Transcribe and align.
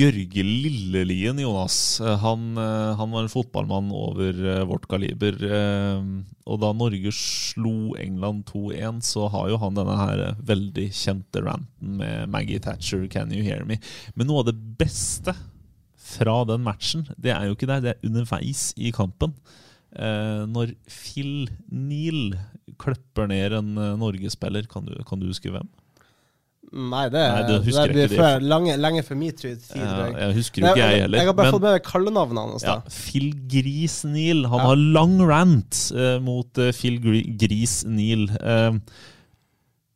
Bjørge 0.00 0.40
Lillelien, 0.46 1.36
Jonas. 1.42 2.00
Eh, 2.00 2.18
Han, 2.22 2.56
eh, 2.56 2.96
han 2.96 3.10
var 3.12 3.26
en 3.26 3.28
fotballmann 3.28 3.90
over 3.92 4.32
eh, 4.32 4.62
vårt 4.64 4.86
kaliber. 4.88 5.36
Og 6.48 6.60
da 6.62 6.70
Norge 6.72 7.12
slo 7.12 7.92
England 8.00 8.46
2-1, 8.48 9.02
så 9.04 9.26
har 9.28 9.50
jo 9.50 9.58
han 9.60 9.76
denne 9.76 9.96
her 9.98 10.22
veldig 10.40 10.86
kjente 10.96 11.42
ranten 11.44 11.98
med 12.00 12.32
Maggie 12.32 12.58
Thatcher, 12.58 13.04
'Can 13.08 13.34
you 13.34 13.44
hear 13.44 13.64
me?' 13.64 13.80
Men 14.16 14.26
noe 14.26 14.40
av 14.40 14.48
det 14.48 14.56
beste 14.80 15.36
fra 15.96 16.44
den 16.48 16.64
matchen, 16.64 17.04
det 17.20 17.34
er 17.36 17.44
jo 17.46 17.54
ikke 17.54 17.68
der, 17.68 17.80
det 17.84 17.90
er 17.92 18.08
underveis 18.08 18.72
i 18.76 18.90
kampen. 18.90 19.34
Når 19.92 20.74
Phil 20.88 21.50
Neal 21.68 22.38
kløpper 22.78 23.28
ned 23.28 23.52
en 23.52 23.74
Norge-spiller, 23.74 24.66
kan 24.66 24.88
kan 25.06 25.20
du 25.20 25.26
huske 25.26 25.50
hvem? 25.50 25.68
Nei, 26.70 27.08
det, 27.10 27.18
Nei, 27.18 27.42
det 27.48 27.54
husker 27.64 27.90
det 27.90 27.94
blir 27.96 28.04
ikke 28.06 28.18
før, 28.20 28.44
lange, 28.46 28.74
lenge 28.78 29.02
før 29.02 29.16
min 29.18 29.32
tid. 29.34 29.62
Ja, 29.74 29.86
jeg. 30.06 30.12
jeg 30.20 30.34
husker 30.36 30.62
jo 30.62 30.68
ikke 30.70 30.78
jeg 30.84 31.00
heller. 31.02 31.18
Jeg 31.18 31.26
har 31.26 31.34
bare 31.34 31.48
men- 31.48 31.54
fått 31.56 31.64
med 31.64 31.72
meg 31.74 31.82
kallenavnene 31.88 32.44
hans. 32.52 32.62
Ja. 32.62 32.76
Phil 32.94 33.32
Gris 33.50 33.96
Neal. 34.06 34.44
Han 34.52 34.60
Ja. 34.62 34.66
har 34.68 34.76
lang 34.98 35.16
rant 35.26 35.80
uh, 35.96 36.18
mot 36.22 36.58
uh, 36.62 36.70
Phil 36.70 37.00
Gris 37.40 37.80
Neal. 37.90 38.28
Uh, 38.38 38.78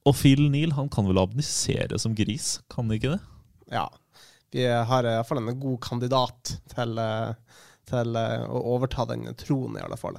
og 0.05 0.17
Phil 0.19 0.51
Neal 0.51 0.75
han 0.77 0.91
kan 0.93 1.07
vel 1.07 1.23
abnisere 1.23 1.97
som 2.03 2.15
gris, 2.19 2.59
kan 2.69 2.89
han 2.91 2.99
ikke 2.99 3.15
det? 3.15 3.21
Ja. 3.73 3.87
Vi 4.53 4.67
har 4.67 5.07
iallfall 5.09 5.41
en 5.41 5.61
god 5.63 5.79
kandidat 5.83 6.57
til, 6.75 6.99
eh, 6.99 7.33
til 7.91 8.15
eh, 8.21 8.45
å 8.47 8.61
overta 8.77 9.07
den 9.09 9.25
tronen, 9.35 9.81
i 9.81 9.83
alle 9.83 9.97
fall. 9.99 10.19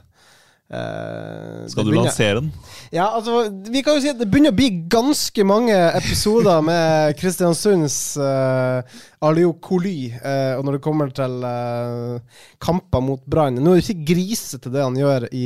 Eh, 0.66 1.68
Skal 1.70 1.86
du 1.86 1.92
begynner- 1.92 2.08
lansere 2.10 2.40
den? 2.40 2.52
Ja, 2.92 3.12
altså, 3.14 3.44
vi 3.70 3.84
kan 3.86 3.96
jo 3.96 4.02
si 4.02 4.10
at 4.10 4.18
det 4.18 4.26
begynner 4.32 4.50
å 4.50 4.58
bli 4.58 4.70
ganske 4.90 5.46
mange 5.46 5.76
episoder 5.94 6.64
med 6.66 7.14
Kristiansunds 7.20 8.18
uh, 8.18 8.82
Alio 9.22 9.54
Coly, 9.62 10.10
eh, 10.10 10.56
og 10.58 10.66
når 10.66 10.80
det 10.80 10.82
kommer 10.88 11.14
til 11.14 11.38
uh, 11.46 12.18
kamper 12.58 13.04
mot 13.06 13.22
Brann 13.30 13.62
Nå 13.62 13.76
er 13.76 13.82
det 13.84 13.94
ikke 13.94 14.08
grisete 14.16 14.74
det 14.74 14.82
han 14.82 14.98
gjør 14.98 15.28
i, 15.38 15.46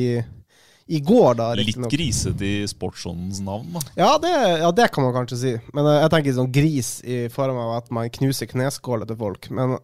i 0.87 1.01
går, 1.03 1.35
da. 1.41 1.49
Litt 1.59 1.75
grisete 1.91 2.47
i 2.47 2.63
sportsåndens 2.71 3.43
navn, 3.43 3.75
da. 3.75 3.83
Ja 3.99 4.13
det, 4.23 4.33
ja, 4.63 4.71
det 4.71 4.87
kan 4.95 5.03
man 5.03 5.17
kanskje 5.19 5.41
si. 5.43 5.55
Men 5.75 5.83
eh, 5.85 5.99
jeg 6.05 6.15
tenker 6.15 6.39
sånn 6.39 6.53
gris 6.55 6.95
i 7.03 7.25
form 7.33 7.59
av 7.59 7.75
at 7.81 7.91
man 7.91 8.07
knuser 8.21 8.47
kneskåler 8.55 9.09
til 9.11 9.19
folk. 9.19 9.51
Men 9.51 9.75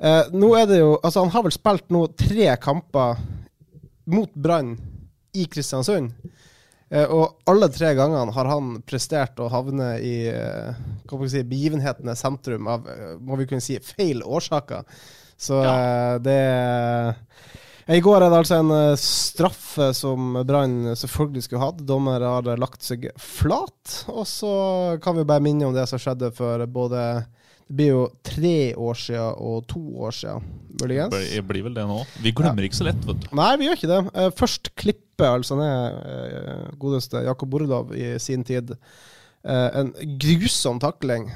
eh, 0.00 0.22
nå 0.32 0.54
er 0.56 0.64
det 0.72 0.80
jo 0.80 0.94
Altså, 1.02 1.26
han 1.26 1.34
har 1.36 1.44
vel 1.44 1.54
spilt 1.60 1.92
nå 1.92 2.06
tre 2.16 2.54
kamper 2.56 3.20
mot 4.06 4.34
Brann 4.34 4.76
i 5.36 5.46
Kristiansund. 5.50 6.14
Eh, 6.88 7.04
og 7.10 7.50
alle 7.50 7.68
tre 7.74 7.90
gangene 7.98 8.32
har 8.34 8.48
han 8.50 8.76
prestert 8.86 9.40
å 9.42 9.50
havne 9.50 9.96
i 9.98 10.16
eh, 10.30 10.76
si, 11.26 11.42
begivenhetenes 11.42 12.22
sentrum 12.22 12.68
av 12.70 12.86
eh, 12.90 13.16
må 13.18 13.38
vi 13.40 13.48
kunne 13.50 13.64
si, 13.64 13.78
feil 13.82 14.22
årsaker. 14.22 14.86
Så 15.36 15.58
eh, 15.66 16.14
det 16.22 16.38
I 17.92 18.00
går 18.02 18.22
er 18.22 18.30
det 18.30 18.38
altså 18.38 18.60
en 18.62 18.74
straffe 19.00 19.90
som 19.98 20.38
Brann 20.46 20.94
selvfølgelig 20.98 21.46
skulle 21.46 21.64
hatt. 21.66 21.82
Dommer 21.86 22.22
har 22.22 22.48
lagt 22.58 22.86
seg 22.86 23.10
flat. 23.18 23.98
Og 24.10 24.24
så 24.26 24.54
kan 25.02 25.18
vi 25.18 25.26
bare 25.26 25.44
minne 25.44 25.68
om 25.68 25.74
det 25.74 25.88
som 25.90 26.00
skjedde 26.02 26.32
for 26.38 26.62
både 26.70 27.02
Det 27.66 27.74
blir 27.74 27.88
jo 27.90 28.02
tre 28.22 28.58
år 28.78 28.98
siden 29.00 29.40
og 29.42 29.64
to 29.66 29.80
år 30.06 30.14
siden, 30.14 30.44
muligens. 30.78 31.16
Det 31.16 31.42
blir 31.48 31.64
vel 31.66 31.74
det 31.74 31.82
nå. 31.88 31.98
Vi 32.22 32.30
glemmer 32.36 32.62
ikke 32.62 32.78
så 32.78 32.86
lett, 32.86 33.00
vet 33.08 33.24
du. 33.24 33.26
Nei, 33.34 33.50
vi 33.58 33.66
gjør 33.66 33.78
ikke 33.80 33.90
det. 33.90 33.98
Eh, 34.14 34.28
først 34.38 34.70
klippet 34.78 35.26
altså 35.26 35.58
ned 35.58 35.96
eh, 36.12 36.68
godeste 36.78 37.24
Jakob 37.26 37.50
Bordov 37.50 37.90
i 37.98 38.12
sin 38.22 38.46
tid. 38.46 38.70
Eh, 39.42 39.80
en 39.80 39.90
grusom 40.22 40.78
takling. 40.82 41.26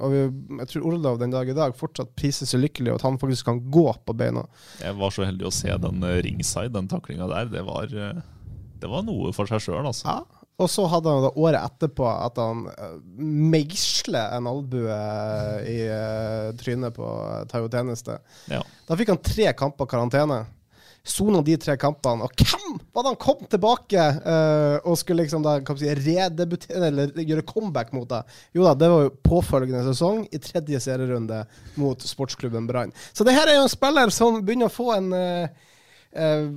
Og 0.00 0.16
jeg 0.16 0.70
tror 0.72 0.88
Orlov 0.88 1.20
den 1.20 1.34
dag 1.36 1.52
i 1.52 1.56
dag 1.58 1.76
fortsatt 1.76 2.14
priser 2.16 2.48
seg 2.48 2.64
lykkelig, 2.64 2.94
og 2.94 3.02
at 3.02 3.08
han 3.10 3.20
faktisk 3.20 3.50
kan 3.50 3.60
gå 3.68 3.84
på 4.08 4.16
beina. 4.16 4.46
Jeg 4.80 4.96
var 5.02 5.12
så 5.12 5.28
heldig 5.28 5.50
å 5.50 5.52
se 5.52 5.76
den 5.84 6.08
ringside, 6.24 6.72
den 6.78 6.88
taklinga 6.88 7.28
der. 7.28 7.52
Det 7.52 7.66
var, 7.68 7.92
det 7.92 8.94
var 8.94 9.04
noe 9.04 9.36
for 9.36 9.52
seg 9.52 9.60
sjøl, 9.66 9.84
altså. 9.84 10.16
Ja. 10.16 10.43
Og 10.62 10.70
så 10.70 10.84
hadde 10.86 11.10
han 11.10 11.24
da 11.24 11.32
året 11.34 11.58
etterpå 11.66 12.06
at 12.06 12.36
han 12.38 12.66
uh, 12.70 12.98
meisler 13.18 14.36
en 14.36 14.46
albue 14.46 14.98
i 15.66 15.78
eh, 15.90 16.50
trynet 16.60 16.94
på 16.94 17.08
uh, 17.08 17.40
Tayo 17.50 17.66
Tjeneste. 17.72 18.20
Ja. 18.52 18.60
Da 18.86 18.98
fikk 18.98 19.10
han 19.10 19.24
tre 19.24 19.50
kamper 19.58 19.90
karantene. 19.90 20.44
Sona 21.04 21.42
de 21.44 21.58
tre 21.60 21.74
kampene, 21.76 22.24
og 22.24 22.32
hvem 22.40 22.78
var 22.94 23.04
det 23.04 23.10
han 23.10 23.18
kom 23.20 23.42
tilbake 23.52 24.04
uh, 24.24 24.78
og 24.88 24.94
skulle 24.96 25.26
liksom 25.26 25.42
da 25.44 25.58
si, 25.76 25.90
redebutere 25.98 26.88
eller 26.88 27.12
gjøre 27.20 27.44
comeback 27.44 27.90
mot 27.92 28.08
det? 28.08 28.22
Jo 28.56 28.64
da, 28.64 28.72
det 28.80 28.88
var 28.88 29.04
jo 29.04 29.12
påfølgende 29.26 29.82
sesong 29.90 30.22
i 30.32 30.40
tredje 30.40 30.80
serierunde 30.86 31.42
mot 31.76 32.00
sportsklubben 32.00 32.70
Brann. 32.70 32.94
Så 33.12 33.26
det 33.28 33.36
her 33.36 33.52
er 33.52 33.58
jo 33.58 33.66
en 33.66 33.74
spiller 33.74 34.14
som 34.16 34.40
begynner 34.40 34.72
å 34.72 34.72
få 34.72 34.94
en 34.94 35.12
uh, 35.12 35.68
eh, 36.16 36.48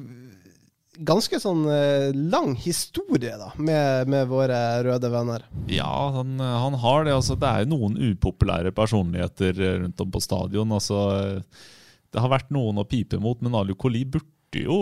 ganske 1.06 1.40
sånn 1.42 1.66
eh, 1.70 2.10
lang 2.16 2.56
historie 2.60 3.36
da, 3.40 3.52
med, 3.58 4.10
med 4.12 4.30
våre 4.30 4.60
røde 4.86 5.12
venner. 5.14 5.46
Ja, 5.72 5.92
han, 6.16 6.38
han 6.40 6.78
har 6.82 7.06
det. 7.06 7.16
Altså, 7.16 7.38
det 7.40 7.50
er 7.50 7.66
jo 7.66 7.74
noen 7.76 7.98
upopulære 8.14 8.74
personligheter 8.76 9.62
eh, 9.62 9.76
rundt 9.84 10.02
om 10.04 10.14
på 10.14 10.24
stadion. 10.24 10.74
Altså, 10.78 11.04
eh, 11.18 11.68
det 12.14 12.24
har 12.24 12.34
vært 12.34 12.54
noen 12.56 12.82
å 12.82 12.88
pipe 12.88 13.20
mot, 13.22 13.40
men 13.44 13.58
Ali 13.58 13.76
Koli 13.78 14.06
burde 14.08 14.64
jo, 14.64 14.78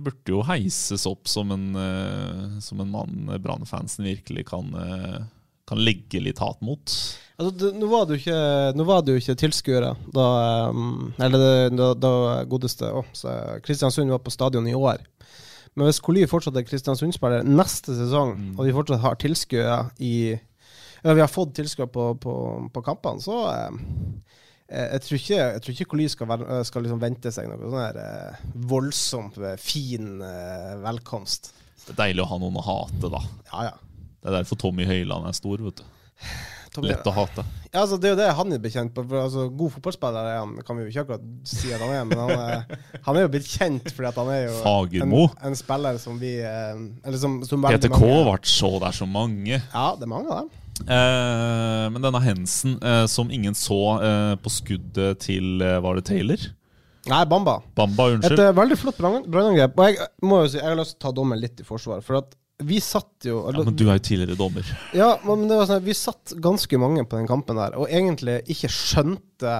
burde 0.00 0.30
jo 0.32 0.44
heises 0.46 1.02
opp 1.10 1.26
som 1.28 1.50
en, 1.50 1.64
som 2.62 2.78
en 2.80 2.92
mann 2.92 3.32
Brann-fansen 3.42 4.06
virkelig 4.06 4.44
kan, 4.52 4.70
kan 5.66 5.82
legge 5.82 6.22
litt 6.22 6.38
hat 6.40 6.62
mot. 6.64 6.94
Altså, 7.34 7.50
det, 7.58 7.72
nå, 7.74 7.88
var 7.90 8.06
det 8.06 8.20
jo 8.20 8.20
ikke, 8.22 9.18
ikke 9.18 9.36
tilskuere 9.42 9.90
da 10.14 10.28
da, 11.18 11.90
da 11.98 12.12
godeste 12.48 12.92
å, 12.94 13.02
Kristiansund 13.66 14.14
var 14.14 14.22
på 14.22 14.32
stadion 14.32 14.70
i 14.70 14.78
år. 14.78 15.02
Men 15.78 15.86
hvis 15.86 16.00
Koli 16.02 16.24
fortsatt 16.26 16.56
er 16.58 16.64
Kristiansund-spiller 16.66 17.44
neste 17.46 17.94
sesong, 17.94 18.32
Mm. 18.36 18.54
og 18.58 18.66
vi 18.66 18.72
fortsatt 18.74 19.00
har 19.04 19.14
tilskuere 19.22 19.90
i 20.02 20.14
Eller 21.02 21.14
vi 21.16 21.20
har 21.22 21.30
fått 21.32 21.54
tilskuere 21.56 21.88
på, 21.88 22.08
på, 22.20 22.32
på 22.74 22.82
kampene, 22.84 23.22
så 23.24 23.36
eh, 23.48 24.90
jeg 24.92 25.00
tror 25.06 25.16
ikke, 25.16 25.36
jeg 25.38 25.62
tror 25.64 25.72
ikke 25.74 25.88
Koli 25.94 26.08
skal, 26.12 26.28
være, 26.28 26.58
skal 26.68 26.82
liksom 26.84 27.00
vente 27.00 27.32
seg 27.32 27.48
noe 27.48 27.70
sånn 27.70 27.80
her 27.80 27.96
eh, 28.02 28.42
voldsomt 28.70 29.38
eh, 29.40 29.56
fin 29.58 30.20
eh, 30.22 30.74
velkomst. 30.84 31.54
Det 31.86 31.94
er 31.94 32.00
deilig 32.04 32.22
å 32.26 32.28
ha 32.34 32.38
noen 32.42 32.58
å 32.60 32.66
hate, 32.66 33.08
da. 33.10 33.22
Ja, 33.48 33.62
ja. 33.70 33.72
Det 34.20 34.28
er 34.28 34.36
derfor 34.42 34.60
Tommy 34.60 34.84
Høiland 34.84 35.24
er 35.26 35.32
stor, 35.38 35.62
vet 35.64 35.80
du. 35.80 35.86
Lett 36.78 37.06
å 37.10 37.12
hate. 37.12 37.42
Ja, 37.72 37.80
altså, 37.82 37.96
det 37.98 38.08
er 38.08 38.12
jo 38.14 38.18
det 38.20 38.28
han 38.38 38.52
er 38.54 38.60
bekjent 38.62 38.92
på. 38.94 39.02
For, 39.08 39.18
altså, 39.24 39.48
god 39.58 39.72
fotballspiller 39.74 40.28
er 40.30 40.36
han, 40.38 40.52
kan 40.66 40.76
vi 40.78 40.84
jo 40.84 40.90
ikke 40.92 41.02
akkurat 41.06 41.24
si 41.50 41.72
at 41.74 41.82
han 41.82 41.90
er, 41.96 42.04
men 42.06 42.18
han 42.18 42.30
er, 42.30 42.78
han 43.06 43.16
er 43.18 43.26
jo 43.26 43.32
blitt 43.34 43.48
kjent 43.50 43.90
fordi 43.94 44.12
han 44.16 44.30
er 44.34 44.40
jo 44.46 45.02
en, 45.02 45.14
en 45.50 45.58
spiller 45.58 45.98
som 46.02 46.18
vi 46.22 46.36
eh, 46.42 46.80
Eller 47.04 47.18
som, 47.22 47.40
som 47.46 47.66
PTK 47.66 47.98
ble 47.98 48.38
så 48.46 48.70
der 48.82 48.94
så 48.96 49.06
mange. 49.10 49.58
Ja, 49.58 49.86
det 49.98 50.06
er 50.06 50.12
mange 50.14 50.30
av 50.30 50.44
dem. 50.44 50.50
Eh, 50.86 51.84
men 51.92 52.00
denne 52.06 52.22
Hensen, 52.24 52.78
eh, 52.82 53.04
som 53.10 53.30
ingen 53.34 53.54
så 53.58 53.80
eh, 54.00 54.32
på 54.40 54.52
skuddet 54.52 55.20
til 55.26 55.60
eh, 55.60 55.76
Var 55.84 55.98
det 56.00 56.06
Taylor? 56.08 56.46
Nei, 57.10 57.22
Bamba. 57.28 57.58
Bamba, 57.76 58.06
Et 58.10 58.18
unnskyld. 58.18 58.40
eh, 58.44 58.52
veldig 58.56 58.76
flott 58.78 58.98
brann- 59.00 59.24
brannangrep. 59.26 59.78
Og 59.80 59.88
jeg 59.88 60.08
må 60.28 60.42
jo 60.44 60.50
si, 60.52 60.58
jeg 60.60 60.68
har 60.68 60.76
lyst 60.78 60.94
til 60.96 61.00
å 61.00 61.04
ta 61.08 61.12
dommen 61.16 61.40
litt 61.40 61.60
i 61.62 61.66
forsvar. 61.66 62.02
For 62.04 62.20
at 62.20 62.34
vi 62.60 62.80
satt 62.84 63.28
jo 63.28 63.42
Ja, 63.50 63.64
men 63.64 63.76
du 63.76 63.86
er 63.88 63.98
jo 63.98 64.06
tidligere 64.10 64.38
dommer. 64.38 64.66
Ja, 64.96 65.14
men 65.26 65.46
det 65.48 65.58
var 65.58 65.68
sånn, 65.70 65.84
vi 65.84 65.96
satt 65.96 66.34
ganske 66.42 66.80
mange 66.80 67.04
på 67.08 67.20
den 67.20 67.30
kampen 67.30 67.60
der, 67.60 67.76
og 67.78 67.90
egentlig 67.90 68.40
ikke 68.52 68.70
skjønte 68.72 69.54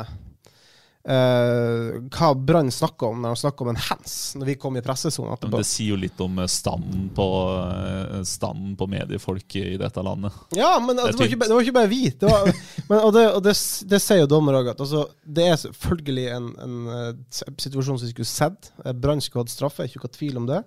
eh, 1.08 2.00
hva 2.12 2.30
Brann 2.36 2.70
snakker 2.72 3.10
om 3.10 3.22
når 3.22 3.34
de 3.34 3.40
snakker 3.42 3.64
om 3.64 3.72
en 3.72 3.80
hands, 3.80 4.16
når 4.36 4.50
vi 4.50 4.56
kom 4.60 4.76
i 4.76 4.82
pressesonen 4.84 5.36
Men 5.46 5.56
det 5.56 5.68
sier 5.68 5.94
jo 5.94 6.00
litt 6.00 6.20
om 6.20 6.38
eh, 6.42 6.50
standen 6.50 7.08
på, 7.16 7.26
eh, 7.64 8.20
standen 8.28 8.76
på 8.80 8.88
mediefolk 8.90 9.56
i 9.60 9.76
dette 9.80 10.04
landet. 10.04 10.36
Ja, 10.56 10.74
men 10.82 10.96
Det 10.96 11.06
er 11.08 11.12
det, 11.12 11.18
var 11.22 11.32
ikke, 11.32 11.42
det 11.46 11.56
var 11.56 11.66
ikke 11.66 11.78
bare 11.80 11.92
vi. 11.92 12.02
Det 12.20 12.30
var, 12.30 12.52
men, 12.90 12.96
og 12.98 13.12
det, 13.16 13.26
og 13.32 13.42
det, 13.46 13.56
det 13.90 14.02
sier 14.04 14.24
jo 14.24 14.30
dommer 14.30 14.60
òg, 14.60 14.72
at 14.74 14.84
altså, 14.84 15.06
det 15.24 15.48
er 15.48 15.60
selvfølgelig 15.64 16.30
en, 16.36 16.54
en 16.66 16.78
eh, 16.96 17.12
situasjon 17.40 17.96
som 18.00 18.06
vi 18.06 18.14
skulle 18.14 18.32
sett. 18.32 18.72
Brann 19.00 19.24
skulle 19.24 19.46
hatt 19.46 19.54
straffe, 19.54 19.88
ikke 19.88 20.04
noe 20.04 20.18
tvil 20.18 20.42
om 20.42 20.50
det. 20.50 20.64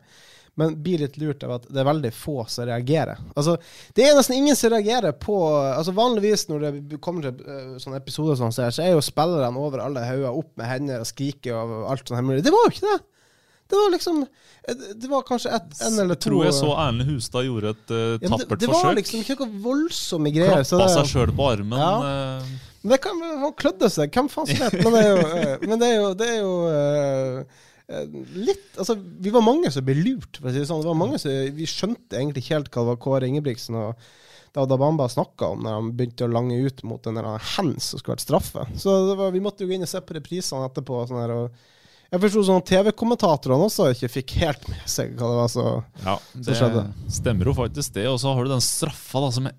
Men 0.60 0.76
blir 0.86 1.02
litt 1.02 1.16
lurt 1.18 1.42
av 1.48 1.56
at 1.56 1.64
det 1.74 1.80
er 1.82 1.88
veldig 1.88 2.12
få 2.14 2.44
som 2.52 2.68
reagerer. 2.70 3.18
Altså, 3.34 3.56
Det 3.98 4.06
er 4.06 4.14
nesten 4.14 4.36
ingen 4.38 4.56
som 4.56 4.70
reagerer 4.70 5.16
på 5.18 5.38
altså 5.50 5.96
Vanligvis 5.98 6.46
når 6.52 6.68
det 6.68 7.00
kommer 7.02 7.26
til 7.26 7.40
uh, 7.48 7.80
sånne 7.82 7.98
episoder 7.98 8.38
sånn, 8.38 8.54
så 8.54 8.68
er 8.70 8.92
jo 8.94 9.02
spillerne 9.02 9.58
over 9.58 9.82
alle 9.82 10.04
hauger 10.06 10.30
opp 10.30 10.52
med 10.62 10.70
hender 10.70 11.02
og 11.02 11.10
skriker 11.10 11.58
og 11.58 11.90
alt 11.90 12.06
sånt. 12.06 12.20
hemmelig. 12.22 12.46
Det 12.46 12.54
var 12.54 12.68
jo 12.68 12.76
ikke 12.76 12.92
det! 12.92 13.00
Det 13.74 13.80
var 13.80 13.92
liksom 13.94 14.18
eh, 14.68 14.76
Det 15.02 15.08
var 15.10 15.24
kanskje 15.26 15.54
et, 15.56 15.70
en 15.88 16.00
eller 16.04 16.18
to 16.20 16.28
Tror 16.30 16.44
jeg 16.46 16.54
så 16.54 16.68
Erlend 16.76 17.08
Hustad 17.08 17.46
gjorde 17.48 17.72
et 17.74 17.94
eh, 17.96 18.02
Ja, 18.20 18.30
men 18.30 18.34
tappert 18.36 18.60
det, 18.60 18.68
det 18.68 18.70
var 18.70 18.82
forsøk. 18.84 18.98
liksom 19.00 19.24
ikke 19.24 19.38
noe 19.40 19.62
voldsomme 19.64 20.34
greier. 20.36 20.66
Klappa 20.68 20.90
seg 20.94 21.10
sjøl 21.10 21.32
på 21.34 21.48
armen. 21.56 21.80
Ja. 21.80 21.94
eh, 22.44 22.72
men 22.84 22.92
det 22.92 23.00
kan, 23.00 23.22
han 23.40 23.54
klødde 23.56 23.88
seg, 23.90 24.12
hvem 24.12 24.28
faen 24.30 24.50
vet? 24.52 24.74
Men 24.84 24.92
det 24.94 25.02
er 25.02 25.08
jo, 25.10 25.28
eh, 25.40 25.62
men 25.64 25.80
det 25.80 25.88
er 25.88 25.96
jo, 25.96 26.10
det 26.20 26.28
er 26.28 26.40
jo 26.42 26.52
eh, 26.68 27.38
eh, 27.40 27.70
litt 27.88 28.78
Altså, 28.80 28.96
vi 28.98 29.30
var 29.34 29.44
mange 29.46 29.70
som 29.74 29.84
ble 29.86 29.96
lurt, 30.00 30.40
for 30.40 30.50
å 30.50 30.54
si 30.54 30.62
det 30.62 30.68
sånn. 30.70 30.82
Det 30.84 30.90
var 30.92 31.00
mange 31.00 31.20
som, 31.22 31.34
vi 31.58 31.68
skjønte 31.70 32.18
egentlig 32.20 32.44
ikke 32.46 32.56
helt 32.58 32.70
hva 32.74 32.84
det 32.86 32.92
var 32.94 33.02
Kåre 33.04 33.28
Ingebrigtsen 33.30 33.76
og 33.80 34.06
Dada 34.54 34.78
Bamba 34.78 35.08
snakka 35.10 35.48
om 35.56 35.64
når 35.66 35.76
han 35.80 35.92
begynte 35.98 36.28
å 36.28 36.32
lange 36.32 36.60
ut 36.62 36.84
mot 36.86 37.02
den 37.04 37.18
hands 37.18 37.88
som 37.90 38.00
skulle 38.00 38.16
vært 38.16 38.26
straffe. 38.28 38.66
Så 38.78 38.94
det 39.10 39.16
var, 39.20 39.32
vi 39.34 39.42
måtte 39.44 39.66
jo 39.66 39.70
gå 39.72 39.76
inn 39.80 39.86
og 39.86 39.90
se 39.90 40.02
på 40.06 40.14
reprisene 40.18 40.68
etterpå. 40.70 41.00
og 41.02 41.10
Sånn 41.10 41.22
her, 41.24 41.34
og 41.34 42.14
jeg 42.14 42.22
forsto 42.22 42.44
sånn 42.46 42.60
at 42.62 42.68
TV-kommentatorene 42.70 43.66
også 43.66 43.88
ikke 43.96 44.12
fikk 44.20 44.36
helt 44.44 44.68
med 44.70 44.84
seg 44.86 45.16
hva 45.18 45.32
det 45.32 45.40
var 45.40 45.50
så 45.50 45.66
Ja, 46.06 46.14
det 46.38 46.58
skjedde. 46.60 46.84
stemmer 47.18 47.50
jo 47.50 47.56
faktisk 47.58 47.96
det. 47.98 48.06
Og 48.12 48.20
så 48.22 48.30
har 48.36 48.46
du 48.46 48.54
den 48.54 48.62
straffa 48.62 49.24
da 49.26 49.32
som 49.34 49.50
jeg 49.50 49.58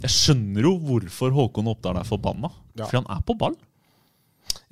Jeg 0.00 0.14
skjønner 0.16 0.64
jo 0.64 0.78
hvorfor 0.80 1.34
Håkon 1.36 1.68
Oppdal 1.74 2.00
er 2.00 2.08
forbanna. 2.08 2.48
Ja. 2.72 2.86
For 2.88 3.02
han 3.02 3.10
er 3.12 3.20
på 3.28 3.36
ball. 3.36 3.58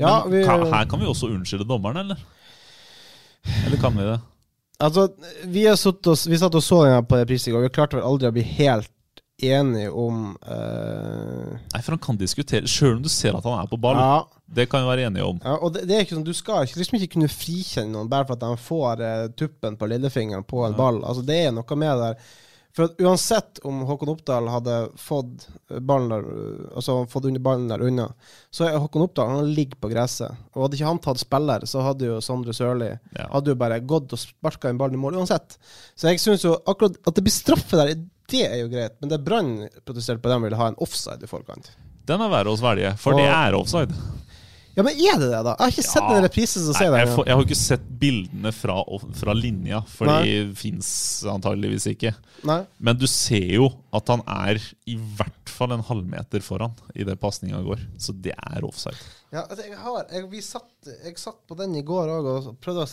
Ja, 0.01 0.23
Men 0.25 0.33
vi, 0.33 0.45
her 0.49 0.87
kan 0.89 1.03
vi 1.03 1.09
også 1.13 1.29
unnskylde 1.29 1.69
dommeren, 1.69 2.01
eller? 2.01 2.25
Eller 3.67 3.81
kan 3.81 3.97
vi 3.97 4.07
det? 4.07 4.19
Altså, 4.81 5.09
vi, 5.45 5.67
oss, 5.69 6.27
vi 6.27 6.39
satt 6.41 6.55
og 6.57 6.65
så 6.65 6.85
den 6.87 6.95
her 6.97 7.03
på 7.05 7.19
reprise 7.21 7.51
i 7.51 7.53
går. 7.53 7.67
Vi 7.69 7.73
klarte 7.77 7.99
vel 7.99 8.07
aldri 8.09 8.31
å 8.31 8.33
bli 8.33 8.45
helt 8.57 8.91
enige 9.41 9.91
om 9.97 10.35
uh... 10.49 11.57
Nei, 11.73 11.81
for 11.81 11.95
han 11.95 12.03
kan 12.05 12.19
diskutere, 12.21 12.69
sjøl 12.69 12.99
om 12.99 13.05
du 13.05 13.09
ser 13.13 13.37
at 13.37 13.47
han 13.49 13.63
er 13.63 13.71
på 13.71 13.79
ball. 13.81 13.97
ja, 14.01 14.19
Det 14.61 14.67
kan 14.69 14.85
vi 14.85 14.91
være 14.91 15.07
enige 15.09 15.25
om. 15.25 15.41
ja, 15.45 15.55
og 15.57 15.73
det, 15.75 15.87
det 15.89 15.97
er 15.97 16.05
ikke 16.05 16.17
sånn, 16.19 16.27
Du 16.29 16.35
skal 16.37 16.67
ikke- 16.67 16.81
liksom 16.81 16.99
ikke 17.01 17.13
kunne 17.15 17.31
frikjenne 17.33 17.93
noen 17.95 18.11
bare 18.13 18.29
for 18.29 18.37
at 18.37 18.45
de 18.45 18.65
får 18.67 19.05
uh, 19.05 19.27
tuppen 19.37 19.77
på 19.81 19.89
lillefingeren 19.89 20.45
på 20.49 20.65
en 20.67 20.77
ball. 20.77 21.01
Altså, 21.05 21.25
Det 21.25 21.39
er 21.47 21.53
noe 21.57 21.77
med 21.81 21.93
det 21.93 22.09
der. 22.11 22.33
For 22.77 22.93
Uansett 23.03 23.59
om 23.67 23.81
Håkon 23.89 24.13
Oppdal 24.13 24.47
hadde 24.49 24.75
fått 24.97 25.49
der 25.69 26.27
Altså 26.77 27.01
fått 27.11 27.25
under 27.27 27.43
ballen 27.43 27.67
der 27.69 27.83
unna, 27.83 28.07
så 28.55 28.69
er 28.69 28.79
Håkon 28.79 29.03
Oppdal 29.09 29.33
han 29.33 29.51
ligger 29.57 29.81
på 29.83 29.91
gresset. 29.91 30.37
Og 30.55 30.63
Hadde 30.69 30.79
ikke 30.79 30.87
han 30.91 31.01
tatt 31.03 31.19
spiller, 31.23 31.67
så 31.67 31.83
hadde 31.83 32.07
jo 32.07 32.21
Sondre 32.23 32.55
Sørli 32.55 32.93
Ja. 33.19 33.27
hadde 33.33 33.51
jo 33.51 33.59
bare 33.59 33.81
gått 33.81 34.13
og 34.15 34.19
sparka 34.23 34.69
en 34.71 34.79
ball 34.79 34.95
i 34.95 35.01
mål 35.03 35.19
uansett. 35.19 35.59
Så 35.97 36.09
jeg 36.13 36.21
syns 36.23 36.45
jo 36.47 36.55
akkurat 36.67 36.97
at 37.07 37.15
det 37.15 37.25
blir 37.27 37.35
straffe 37.35 37.77
der, 37.77 37.95
det 38.31 38.45
er 38.47 38.59
jo 38.63 38.69
greit. 38.71 38.95
Men 39.01 39.11
det 39.11 39.25
Brann 39.25 39.69
protesterte 39.85 40.23
på, 40.23 40.31
de 40.31 40.43
ville 40.45 40.57
ha 40.57 40.69
en 40.71 40.79
offside 40.79 41.23
i 41.27 41.27
forkant. 41.31 41.73
Den 42.07 42.23
er 42.23 42.31
verre 42.31 42.55
å 42.55 42.59
svelge, 42.59 42.97
for 42.99 43.13
Og- 43.15 43.19
det 43.19 43.27
er 43.29 43.55
offside. 43.59 43.93
Ja, 44.77 44.85
men 44.87 44.95
er 44.95 45.19
det 45.19 45.29
det, 45.33 45.41
da? 45.45 45.55
Jeg 45.57 45.65
har 45.65 45.73
ikke 45.75 45.87
sett 45.87 46.05
Ja. 46.05 46.17
en 46.17 46.25
reprise 46.25 46.63
som 46.63 46.77
sier 46.77 46.93
det. 46.95 47.01
jeg, 47.03 47.11
jeg 47.27 47.37
har 47.37 47.45
ikke 47.45 47.59
sett 47.59 47.87
bildene 48.01 48.53
fra, 48.55 48.77
fra 49.19 49.35
linja, 49.35 49.83
for 49.91 50.11
de 50.23 50.37
fins 50.57 50.91
antageligvis 51.29 51.89
ikke. 51.91 52.13
Nei. 52.47 52.61
Men 52.79 52.99
du 52.99 53.07
ser 53.11 53.49
jo 53.57 53.71
at 53.97 54.13
han 54.13 54.23
er 54.31 54.61
i 54.89 54.97
hvert 54.97 55.51
fall 55.51 55.75
en 55.75 55.85
halvmeter 55.85 56.45
foran 56.45 56.77
i 56.95 57.05
det 57.05 57.19
pasninga 57.21 57.61
går. 57.67 57.83
Så 58.01 58.15
det 58.15 58.37
er 58.39 58.67
offside. 58.67 58.97
Ja, 59.31 59.45
altså, 59.45 59.67
jeg, 59.67 59.79
har, 59.79 60.05
jeg, 60.11 60.29
vi 60.31 60.43
satt, 60.43 60.71
jeg 60.87 61.19
satt 61.21 61.43
på 61.47 61.59
den 61.59 61.77
i 61.79 61.85
går 61.87 62.11
òg 62.17 62.29
og 62.31 62.53
prøvde 62.63 62.87
å 62.87 62.93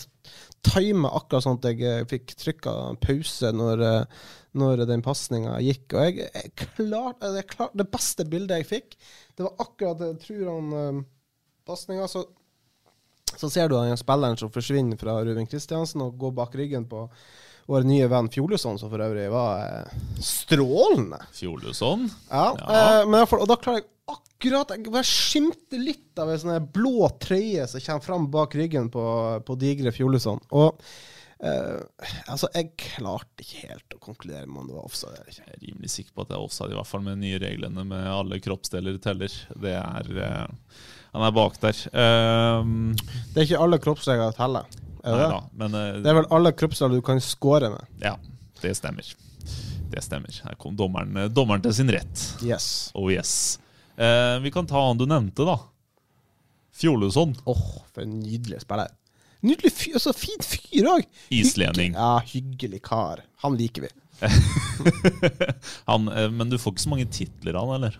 time 0.67 1.09
akkurat 1.09 1.45
sånn 1.45 1.59
at 1.61 1.69
jeg 1.71 1.85
eh, 1.85 2.03
fikk 2.09 2.33
trykka 2.37 2.73
pause 3.01 3.51
når, 3.55 3.83
eh, 3.85 4.25
når 4.57 4.83
den 4.89 5.05
pasninga 5.05 5.59
gikk. 5.65 5.93
Og 5.93 6.09
jeg, 6.09 6.27
jeg 6.33 6.53
klart, 6.77 7.23
klart, 7.53 7.77
det 7.77 7.87
beste 7.93 8.25
bildet 8.29 8.61
jeg 8.61 8.69
fikk, 8.73 8.97
det 9.37 9.45
var 9.47 9.63
akkurat 9.65 10.03
jeg 10.03 10.19
tror 10.25 10.49
han 10.51 10.73
uh, 10.73 11.05
pasninga. 11.67 12.07
Så, 12.11 12.23
så 13.35 13.49
ser 13.51 13.69
du 13.69 13.75
den 13.77 13.99
spilleren 13.99 14.39
som 14.39 14.51
forsvinner 14.53 14.99
fra 14.99 15.19
Ruben 15.27 15.49
Kristiansen 15.49 16.05
og 16.05 16.17
går 16.21 16.33
bak 16.39 16.55
ryggen 16.57 16.87
på 16.89 17.05
vår 17.67 17.83
nye 17.83 18.07
venn 18.07 18.29
Fjoluson, 18.31 18.79
som 18.79 18.91
for 18.91 19.03
øvrig 19.03 19.27
var 19.31 19.65
eh, 19.65 19.97
strålende. 20.23 21.19
Fjoluson. 21.35 22.07
Ja, 22.31 22.53
Ja. 22.55 22.79
Eh, 23.01 23.03
men 23.11 23.25
i 23.25 23.27
og 23.27 23.47
da 23.49 23.59
klarer 23.59 23.81
jeg 23.81 23.89
akkurat 24.07 24.69
Jeg 24.71 24.91
bare 24.93 25.03
skimter 25.03 25.81
litt 25.81 26.19
av 26.21 26.29
en 26.31 26.39
sånn 26.39 26.67
blå 26.71 27.09
trøye 27.19 27.65
som 27.67 27.83
kommer 27.83 28.05
fram 28.05 28.27
bak 28.31 28.55
ryggen 28.55 28.87
på, 28.93 29.03
på 29.43 29.57
digre 29.59 29.91
Fjoluson. 29.91 30.39
Og 30.55 30.79
eh, 31.43 32.07
altså, 32.31 32.49
jeg 32.55 32.71
klarte 32.79 33.43
ikke 33.43 33.67
helt 33.69 33.95
å 33.95 34.01
konkludere 34.03 34.47
med 34.47 34.63
om 34.63 34.69
det 34.69 34.77
var 34.77 34.87
offside 34.87 35.13
eller 35.19 35.31
ikke. 35.33 35.45
Jeg 35.45 35.55
er 35.55 35.63
rimelig 35.65 35.91
sikker 35.93 36.15
på 36.15 36.25
at 36.25 36.31
det 36.31 36.37
er 36.37 36.45
offside, 36.47 36.71
i 36.73 36.79
hvert 36.79 36.89
fall 36.89 37.03
med 37.05 37.17
de 37.17 37.27
nye 37.27 37.41
reglene 37.43 37.85
med 37.87 38.09
alle 38.11 38.39
kroppsdeler 38.43 38.97
teller. 39.03 39.37
Det 39.65 39.75
er 39.77 40.11
uh, 40.17 40.81
Han 41.13 41.27
er 41.27 41.35
bak 41.37 41.59
der. 41.63 41.79
Uh, 41.93 42.97
Det 43.33 43.41
er 43.41 43.47
ikke 43.47 43.61
alle 43.67 43.79
kroppsdeler 43.83 44.31
som 44.31 44.39
teller. 44.41 44.75
Er 45.07 45.13
det 45.13 45.21
nei 45.21 45.29
da, 45.31 45.39
men 45.61 45.77
eh, 45.79 46.01
Det 46.03 46.11
er 46.11 46.17
vel 46.17 46.29
alle 46.35 46.51
kroppsdeler 46.57 46.99
du 46.99 47.05
kan 47.05 47.21
score 47.23 47.69
med. 47.71 47.95
Ja, 48.03 48.17
det 48.59 48.73
stemmer. 48.75 49.07
Det 49.87 50.03
stemmer. 50.03 50.41
Her 50.43 50.57
kom 50.59 50.75
dommeren, 50.75 51.15
dommeren 51.31 51.63
til 51.63 51.77
sin 51.77 51.91
rett. 51.93 52.23
Yes. 52.43 52.89
Oh 52.97 53.07
yes. 53.13 53.31
Vi 53.95 54.51
kan 54.51 54.67
ta 54.67 54.81
han 54.89 54.99
du 54.99 55.05
nevnte, 55.07 55.45
da. 55.47 55.55
Fjoluson. 56.75 57.31
Åh, 57.47 57.63
for 57.93 58.03
en 58.03 58.19
nydelig 58.19 58.59
spiller. 58.65 58.91
Nydelig 59.45 59.73
fyr, 59.75 59.97
altså 59.99 60.13
fin 60.17 60.41
fyr 60.41 60.89
òg. 60.95 61.05
Islending. 61.33 61.93
Ja, 61.97 62.17
hyggelig 62.25 62.81
kar. 62.87 63.21
Han 63.43 63.57
liker 63.59 63.85
vi. 63.85 63.93
Han, 65.89 66.07
eh, 66.09 66.29
men 66.33 66.49
du 66.49 66.57
får 66.57 66.73
ikke 66.73 66.85
så 66.87 66.93
mange 66.93 67.09
titler 67.13 67.57
av 67.59 67.69
han, 67.69 67.83
eller? 67.83 67.99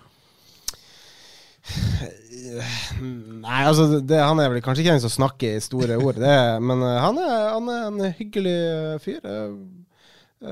Nei, 2.97 3.61
altså 3.67 3.99
det, 3.99 4.19
Han 4.23 4.39
er 4.39 4.53
vel 4.53 4.61
kanskje 4.63 4.85
ikke 4.85 4.93
en 4.95 5.03
som 5.03 5.11
snakker 5.11 5.57
i 5.57 5.63
store 5.63 5.97
ord, 5.99 6.19
det, 6.21 6.37
men 6.63 6.83
eh, 6.85 7.01
han, 7.03 7.19
er, 7.21 7.35
han 7.53 7.69
er 7.73 7.83
en 7.89 8.15
hyggelig 8.17 8.55
eh, 8.55 8.95
fyr. 9.03 9.19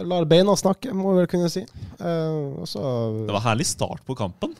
Lar 0.09 0.25
beina 0.29 0.55
snakke, 0.57 0.93
må 0.98 1.13
vi 1.13 1.24
vel 1.24 1.29
kunne 1.29 1.50
si. 1.53 1.62
Eh, 1.63 2.38
og 2.62 3.25
Det 3.25 3.36
var 3.36 3.45
herlig 3.51 3.67
start 3.69 4.05
på 4.05 4.17
kampen. 4.17 4.55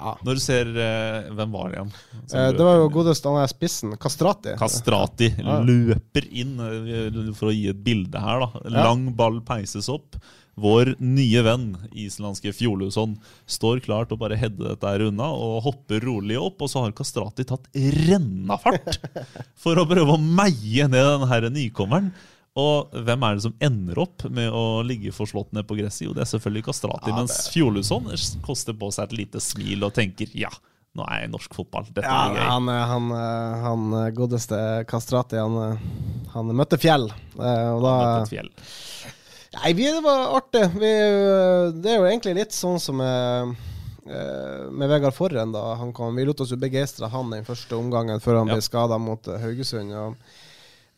Ja. 0.00 0.14
Når 0.26 0.38
du 0.38 0.42
ser 0.42 0.68
uh, 0.72 1.30
Hvem 1.36 1.52
var 1.54 1.68
det 1.70 1.78
igjen? 1.78 1.92
Eh, 2.32 2.50
Det 2.56 2.66
var 2.66 2.76
jo 2.80 2.88
godest 2.94 3.26
han 3.28 3.38
er 3.42 3.50
spissen, 3.52 3.94
Kastrati. 4.00 4.56
Kastrati 4.60 5.28
Ja. 5.38 5.60
løper 5.66 6.26
inn, 6.32 6.56
eh, 6.60 7.32
for 7.36 7.50
å 7.52 7.54
gi 7.54 7.68
et 7.72 7.82
bilde 7.84 8.20
her, 8.20 8.40
da. 8.46 8.64
Lang 8.82 9.10
ball 9.16 9.40
peises 9.46 9.88
opp. 9.92 10.16
Vår 10.60 10.90
nye 11.00 11.40
venn, 11.46 11.68
islandske 11.96 12.50
Fjoluson, 12.52 13.14
står 13.48 13.80
klar 13.84 14.04
til 14.08 14.18
å 14.18 14.20
bare 14.20 14.36
heade 14.36 14.58
dette 14.60 14.84
her 14.90 15.06
unna 15.06 15.30
og 15.32 15.62
hopper 15.64 16.02
rolig 16.04 16.36
opp. 16.40 16.60
Og 16.60 16.68
så 16.68 16.82
har 16.84 16.92
Kastrati 16.92 17.46
tatt 17.48 17.70
rennafart 17.74 18.98
for 19.62 19.80
å 19.80 19.86
prøve 19.88 20.16
å 20.16 20.20
meie 20.20 20.88
ned 20.90 21.06
den 21.20 21.28
her 21.30 21.48
nykommeren. 21.54 22.10
Og 22.60 22.96
hvem 23.06 23.22
er 23.28 23.36
det 23.38 23.44
som 23.46 23.54
ender 23.64 24.00
opp 24.02 24.24
med 24.30 24.50
å 24.52 24.64
ligge 24.86 25.12
forslått 25.16 25.52
ned 25.56 25.66
på 25.68 25.76
gresset? 25.78 26.06
Jo, 26.08 26.14
det 26.16 26.24
er 26.26 26.30
selvfølgelig 26.34 26.64
Kastrati. 26.68 27.12
Ja, 27.12 27.16
Mens 27.20 27.38
Fjoluson 27.54 28.10
koster 28.46 28.76
på 28.76 28.90
seg 28.94 29.08
et 29.10 29.16
lite 29.22 29.40
smil 29.44 29.86
og 29.86 29.94
tenker 29.96 30.28
ja, 30.36 30.50
nå 30.98 31.04
er 31.06 31.20
jeg 31.22 31.28
i 31.30 31.32
norsk 31.36 31.54
fotball. 31.54 31.84
Dette 31.94 32.02
Ja, 32.10 32.20
blir 32.32 32.40
gøy. 32.40 32.48
han, 32.50 32.68
eh, 32.74 32.84
han, 32.90 33.10
eh, 33.14 33.64
han 33.64 33.84
eh, 34.00 34.10
godeste 34.16 34.60
Kastrati, 34.90 35.38
han, 35.38 35.78
han 36.34 36.50
møtte 36.58 36.78
fjell. 36.82 37.06
Og 37.38 37.84
da 37.86 37.92
Møtte 38.02 38.32
fjell. 38.34 38.50
Nei, 39.54 39.72
vi, 39.74 39.86
det 39.90 40.02
var 40.04 40.28
artig. 40.38 40.64
Vi, 40.78 40.90
det 41.82 41.90
er 41.94 41.98
jo 42.02 42.06
egentlig 42.10 42.36
litt 42.38 42.52
sånn 42.54 42.76
som 42.82 43.00
med, 43.02 43.54
med 44.70 44.90
Vegard 44.90 45.14
Forren. 45.16 45.50
da 45.54 45.74
han 45.80 45.90
kom, 45.94 46.14
Vi 46.18 46.24
lot 46.26 46.40
oss 46.44 46.52
jo 46.54 46.58
begeistre 46.60 47.08
han 47.10 47.30
den 47.34 47.46
første 47.46 47.74
omgangen 47.78 48.22
før 48.22 48.40
han 48.40 48.48
Ja. 48.50 48.54
ble 48.58 48.62
skada 48.62 48.98
mot 48.98 49.26
Haugesund. 49.26 49.90
Og, 49.94 50.14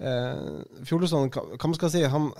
øh, 0.02 0.84
Fjolesson, 0.88 1.30
hva, 1.32 1.44
man 1.62 1.78
skal 1.78 1.92
si 1.94 2.02
han, 2.10 2.30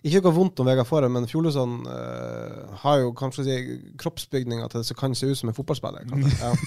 Ikke 0.00 0.22
noe 0.24 0.32
vondt 0.32 0.62
om 0.62 0.68
Vegard 0.70 0.88
Foren, 0.88 1.12
men 1.12 1.28
Fjolesson 1.28 1.80
eh, 1.92 2.76
har 2.82 3.02
jo 3.02 3.12
kanskje 3.16 3.44
si, 3.46 3.56
kroppsbygninga 4.00 4.70
til 4.72 4.80
det 4.80 4.88
som 4.88 4.98
kan 4.98 5.16
se 5.18 5.28
ut 5.28 5.38
som 5.38 5.52
en 5.52 5.56
fotballspiller. 5.56 6.08
Ja. 6.40 6.54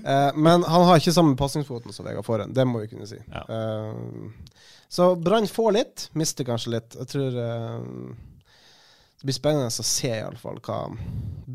Eh, 0.00 0.30
men 0.38 0.62
han 0.64 0.84
har 0.86 0.96
ikke 0.96 1.12
samme 1.12 1.34
pasningsfoten 1.36 1.92
som 1.92 2.06
Vegard 2.06 2.24
Foren, 2.24 2.54
det 2.56 2.64
må 2.64 2.78
vi 2.80 2.86
kunne 2.88 3.08
si. 3.10 3.18
Ja. 3.28 3.42
Eh, 3.52 4.70
så 4.88 5.10
Brann 5.18 5.46
får 5.50 5.74
litt, 5.76 6.04
mister 6.16 6.46
kanskje 6.46 6.72
litt. 6.72 6.96
Jeg 6.96 7.10
tror 7.10 7.36
eh, 7.42 7.74
det 9.20 9.28
blir 9.28 9.36
spennende 9.36 9.68
å 9.68 9.84
se 9.84 10.08
i 10.08 10.22
alle 10.24 10.40
fall 10.40 10.62
hva 10.64 10.78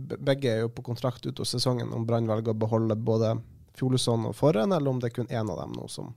Begge 0.06 0.52
er 0.52 0.60
jo 0.62 0.70
på 0.70 0.84
kontrakt 0.86 1.26
utover 1.26 1.50
sesongen, 1.50 1.90
om 1.96 2.06
Brann 2.06 2.30
velger 2.30 2.54
å 2.54 2.60
beholde 2.62 2.96
både 2.96 3.34
Fjolesson 3.76 4.26
og 4.30 4.36
Forren, 4.38 4.72
eller 4.76 4.92
om 4.92 5.02
det 5.02 5.12
er 5.12 5.18
kun 5.18 5.32
én 5.32 5.52
av 5.52 5.60
dem 5.62 5.76
nå 5.78 5.88
som 5.92 6.14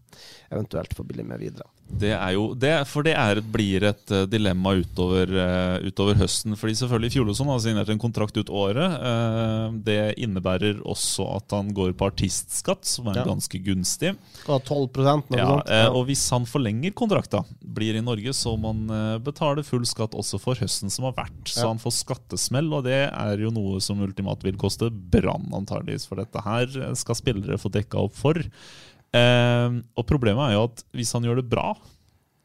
eventuelt 0.49 0.95
får 0.97 1.09
bli 1.11 1.27
med 1.27 1.43
videre. 1.43 1.69
Det 1.89 2.11
er 2.13 2.35
jo, 2.37 2.51
det, 2.53 2.73
for 2.89 3.07
det 3.07 3.15
er, 3.17 3.41
blir 3.41 3.87
et 3.89 4.13
uh, 4.13 4.25
dilemma 4.29 4.75
utover, 4.77 5.31
uh, 5.33 5.87
utover, 5.89 6.19
høsten. 6.21 6.57
fordi 6.59 6.77
selvfølgelig 6.83 7.15
Fjolesson 7.15 7.49
har 7.49 7.63
signert 7.65 7.93
en 7.93 8.01
kontrakt 8.01 8.37
ut 8.37 8.51
året. 8.53 8.97
Uh, 9.01 9.73
det 9.87 10.19
innebærer 10.21 10.83
også 10.85 11.27
at 11.39 11.57
han 11.57 11.73
går 11.75 11.95
på 11.99 12.11
artistskatt, 12.11 12.85
som 12.87 13.09
er 13.09 13.23
ja. 13.23 13.27
ganske 13.29 13.61
gunstig. 13.65 14.13
Og 14.47 14.61
12 14.69 15.01
noe 15.09 15.39
ja, 15.41 15.49
uh, 15.89 15.97
Og 15.97 16.05
hvis 16.11 16.27
han 16.35 16.47
forlenger 16.49 16.93
kontrakta, 16.97 17.43
blir 17.65 17.97
i 17.97 18.05
Norge, 18.05 18.35
så 18.37 18.55
må 18.61 18.75
han 18.75 19.23
betale 19.25 19.65
full 19.67 19.87
skatt 19.89 20.17
også 20.19 20.41
for 20.43 20.61
høsten 20.61 20.93
som 20.93 21.09
har 21.09 21.17
vært. 21.17 21.41
Så 21.49 21.65
ja. 21.65 21.71
han 21.73 21.81
får 21.81 21.97
skattesmell, 22.03 22.69
og 22.77 22.85
det 22.87 23.07
er 23.09 23.41
jo 23.41 23.53
noe 23.55 23.81
som 23.85 24.03
ultimat 24.05 24.45
vil 24.45 24.61
koste 24.61 24.91
Brann, 24.93 25.49
antageligvis. 25.57 26.07
For 26.09 26.21
dette 26.21 26.45
her 26.45 26.69
skal 26.99 27.19
spillere 27.19 27.61
få 27.61 27.73
dekka 27.73 28.05
opp 28.05 28.17
for. 28.19 28.45
Eh, 29.17 29.79
og 29.97 30.09
problemet 30.09 30.51
er 30.51 30.59
jo 30.59 30.67
at 30.69 30.83
hvis 30.97 31.15
han 31.17 31.25
gjør 31.25 31.41
det 31.41 31.49
bra, 31.51 31.71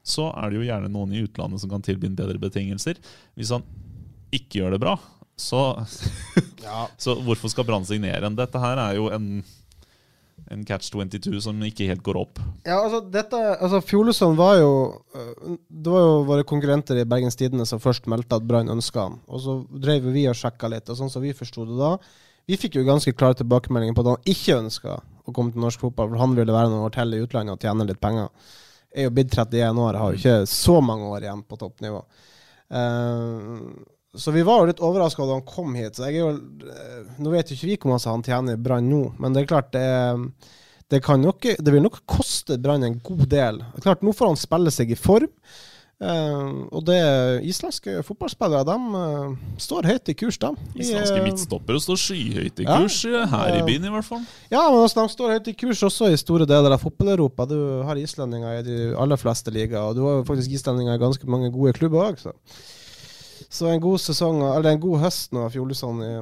så 0.04 0.30
er 0.36 0.52
det 0.52 0.60
jo 0.60 0.68
gjerne 0.68 0.92
noen 0.92 1.16
i 1.16 1.24
utlandet 1.24 1.64
som 1.64 1.72
kan 1.72 1.84
tilby 1.84 2.12
bedre 2.12 2.40
betingelser. 2.42 3.00
Hvis 3.40 3.54
han 3.56 3.66
ikke 4.36 4.62
gjør 4.62 4.76
det 4.76 4.84
bra, 4.84 4.98
så, 5.40 5.86
ja. 6.66 6.88
så 6.98 7.16
hvorfor 7.24 7.52
skal 7.52 7.68
Brann 7.68 7.88
signere 7.88 8.28
en? 8.28 8.38
Dette 8.38 8.60
her 8.62 8.80
er 8.82 8.98
jo 8.98 9.08
en, 9.14 9.30
en 10.52 10.66
catch 10.68 10.92
22 10.94 11.40
som 11.46 11.64
ikke 11.66 11.88
helt 11.90 12.04
går 12.06 12.20
opp. 12.20 12.42
Ja, 12.68 12.82
altså, 12.82 13.00
dette, 13.14 13.40
altså 13.56 13.82
Fjolesson 13.84 14.36
var 14.40 14.60
jo 14.60 14.74
øh, 15.16 15.56
Det 15.68 15.94
var 15.94 16.04
jo 16.04 16.20
våre 16.28 16.46
konkurrenter 16.48 17.00
i 17.00 17.08
Bergens 17.08 17.40
Tidende 17.40 17.68
som 17.70 17.82
først 17.84 18.10
meldte 18.12 18.40
at 18.40 18.48
Brann 18.48 18.72
ønska 18.74 19.08
han. 19.08 19.18
Og 19.28 19.44
så 19.46 19.58
drev 19.72 20.12
vi 20.14 20.28
og 20.32 20.38
sjekka 20.38 20.72
litt, 20.72 20.92
og 20.92 21.00
sånn 21.00 21.12
som 21.14 21.24
vi 21.24 21.36
forsto 21.38 21.68
det 21.70 21.80
da 21.80 21.96
Vi 22.50 22.58
fikk 22.60 22.76
jo 22.76 22.84
ganske 22.88 23.14
klare 23.16 23.38
tilbakemeldinger 23.40 23.96
på 23.96 24.04
at 24.04 24.12
han 24.12 24.30
ikke 24.34 24.60
ønska 24.60 24.98
å 25.24 25.32
komme 25.32 25.54
til 25.54 25.64
norsk 25.64 25.86
fotball, 25.86 26.12
for 26.12 26.20
han 26.20 26.36
ville 26.36 26.56
være 26.56 26.72
noen 26.72 26.84
år 26.90 26.94
til 26.98 27.16
i 27.16 27.24
utlandet 27.24 27.56
og 27.56 27.64
tjene 27.64 27.88
litt 27.88 28.02
penger. 28.04 28.30
Er 28.94 29.08
jo 29.08 29.14
blitt 29.16 29.34
31 29.34 29.80
år, 29.86 30.00
har 30.00 30.12
jo 30.12 30.20
ikke 30.20 30.52
så 30.52 30.78
mange 30.84 31.08
år 31.10 31.26
igjen 31.26 31.44
på 31.48 31.60
toppnivå. 31.62 32.02
Uh, 32.74 33.72
så 34.14 34.34
vi 34.36 34.44
var 34.46 34.62
jo 34.62 34.70
litt 34.70 34.84
overraska 34.84 35.26
da 35.26 35.38
han 35.40 35.48
kom 35.48 35.74
hit. 35.78 35.96
Så 35.96 36.10
jeg 36.10 36.20
er 36.20 36.26
jo, 36.26 36.34
uh, 36.68 37.16
Nå 37.24 37.32
vet 37.34 37.50
jo 37.50 37.58
ikke 37.58 37.70
vi 37.72 37.78
hvor 37.80 37.94
mye 37.94 38.12
han 38.12 38.26
tjener 38.28 38.58
i 38.58 38.64
Brann 38.68 38.92
nå, 38.92 39.04
men 39.24 39.34
det 39.34 39.44
er 39.44 39.50
klart 39.50 39.72
det, 39.74 39.86
det, 40.92 41.02
nok, 41.24 41.48
det 41.58 41.74
vil 41.74 41.86
nok 41.86 42.04
koste 42.10 42.60
Brann 42.62 42.86
en 42.86 43.00
god 43.06 43.26
del. 43.32 43.64
Klart, 43.80 44.04
Nå 44.04 44.14
får 44.14 44.34
han 44.34 44.42
spille 44.44 44.74
seg 44.76 44.92
i 44.92 45.00
form. 45.00 45.32
Uh, 46.02 46.66
og 46.74 46.82
det 46.88 47.00
islandske 47.48 48.02
fotballspillere 48.04 48.66
de 48.68 48.76
uh, 48.98 49.36
står 49.62 49.88
høyt 49.88 50.10
i 50.12 50.16
kurs, 50.18 50.40
de. 50.42 50.50
Islandske 50.82 51.20
uh, 51.22 51.24
midtstoppere 51.24 51.80
står 51.80 52.00
skyhøyt 52.02 52.60
i 52.60 52.68
kurs, 52.68 52.98
ja, 53.08 53.22
her 53.30 53.60
i 53.60 53.64
byen 53.64 53.88
i 53.88 53.94
hvert 53.94 54.08
fall. 54.08 54.26
Ja, 54.52 54.66
men 54.74 54.82
også, 54.82 55.00
de 55.00 55.14
står 55.14 55.36
høyt 55.38 55.48
i 55.54 55.56
kurs 55.62 55.84
også 55.86 56.10
i 56.12 56.20
store 56.20 56.48
deler 56.50 56.76
av 56.76 56.84
fotball-Europa. 56.84 57.48
Du 57.48 57.58
har 57.88 58.02
islendinger 58.02 58.60
i 58.60 58.66
de 58.68 58.78
aller 59.00 59.22
fleste 59.22 59.54
ligaer, 59.54 59.94
og 59.94 60.00
du 60.00 60.04
har 60.10 60.28
faktisk 60.28 60.58
islendinger 60.58 60.98
i 60.98 61.04
ganske 61.06 61.30
mange 61.30 61.54
gode 61.54 61.76
klubber 61.78 62.10
òg. 62.10 62.20
Så. 62.20 62.36
så. 63.48 63.70
en 63.70 63.84
god 63.86 64.04
sesong, 64.04 64.44
eller 64.50 64.74
en 64.74 64.84
god 64.84 65.06
høst 65.06 65.32
nå 65.32 65.46
av 65.46 65.56
Fjolesson 65.56 66.04
i, 66.04 66.14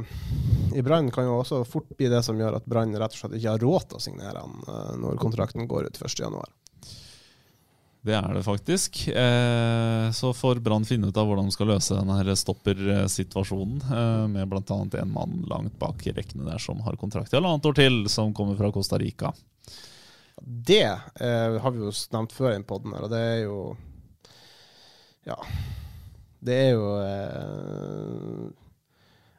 i 0.77 0.85
Brann 0.85 1.09
kan 1.15 1.31
jo 1.31 1.39
også 1.41 1.63
fort 1.65 1.89
bli 1.97 2.11
det 2.11 2.21
som 2.27 2.37
gjør 2.37 2.59
at 2.59 2.69
Brann 2.69 2.93
rett 2.93 3.17
og 3.17 3.23
slett 3.23 3.39
ikke 3.39 3.55
har 3.55 3.65
råd 3.65 3.89
til 3.89 4.03
å 4.03 4.05
signere 4.11 4.45
han 4.45 4.99
når 5.01 5.17
kontrakten 5.23 5.65
går 5.71 5.89
ut 5.89 6.03
1.1. 6.05 6.51
Det 8.01 8.15
er 8.17 8.33
det 8.33 8.41
faktisk. 8.43 9.07
Eh, 9.07 10.11
så 10.11 10.31
får 10.33 10.61
Brann 10.65 10.85
finne 10.89 11.11
ut 11.11 11.17
av 11.21 11.27
hvordan 11.29 11.51
de 11.51 11.53
skal 11.53 11.69
løse 11.69 11.93
denne 11.93 12.35
stoppersituasjonen, 12.37 13.83
eh, 13.85 14.23
med 14.31 14.49
bl.a. 14.49 14.77
en 15.01 15.13
mann 15.13 15.43
langt 15.49 15.77
bak 15.79 16.07
i 16.09 16.13
rekkene 16.17 16.47
der 16.49 16.61
som 16.61 16.81
har 16.81 16.97
kontrakt 16.97 17.33
i 17.33 17.37
halvannet 17.37 17.67
år 17.69 17.77
til, 17.77 17.99
som 18.09 18.33
kommer 18.33 18.57
fra 18.57 18.71
Costa 18.73 18.97
Rica. 18.97 19.29
Det 20.41 20.87
eh, 20.87 21.59
har 21.61 21.75
vi 21.75 21.83
jo 21.83 21.93
nevnt 22.15 22.33
før 22.33 22.49
i 22.49 22.55
den 22.55 22.65
poden 22.65 22.95
her, 22.95 23.05
og 23.05 23.13
det 23.13 23.21
er 23.21 23.39
jo 23.43 23.59
Ja. 25.29 25.37
Det 26.41 26.55
er 26.57 26.71
jo 26.73 26.87
eh, 27.05 28.49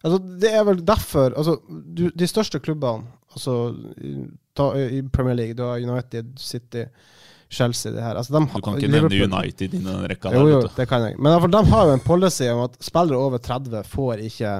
Altså, 0.02 0.18
det 0.38 0.50
er 0.54 0.62
vel 0.66 0.84
derfor 0.86 1.34
altså, 1.38 1.56
du, 1.66 2.08
De 2.14 2.26
største 2.30 2.60
klubbene 2.62 3.10
altså, 3.34 3.74
ta, 4.54 4.68
i 4.78 5.02
Premier 5.10 5.34
League, 5.34 5.58
du 5.58 5.64
har 5.66 5.82
United, 5.82 6.38
City 6.38 6.86
Chelsea. 7.52 7.92
det 7.92 8.02
her. 8.02 8.16
Altså, 8.16 8.32
de, 8.34 8.40
du 8.48 8.64
kan 8.64 8.78
ikke 8.78 8.88
Liverpool, 8.88 9.18
nevne 9.18 9.38
United 9.38 9.74
i 9.74 9.80
den 9.82 10.06
rekka 10.10 10.32
der. 10.32 10.40
Jo, 10.40 10.48
jo, 10.48 10.60
det 10.76 10.88
kan 10.88 11.06
jeg. 11.06 11.18
Men 11.20 11.52
de 11.52 11.62
har 11.72 11.88
jo 11.88 11.96
en 11.98 12.04
policy 12.04 12.48
om 12.52 12.64
at 12.64 12.78
spillere 12.80 13.18
over 13.18 13.42
30 13.42 13.84
får 13.92 14.24
ikke 14.28 14.52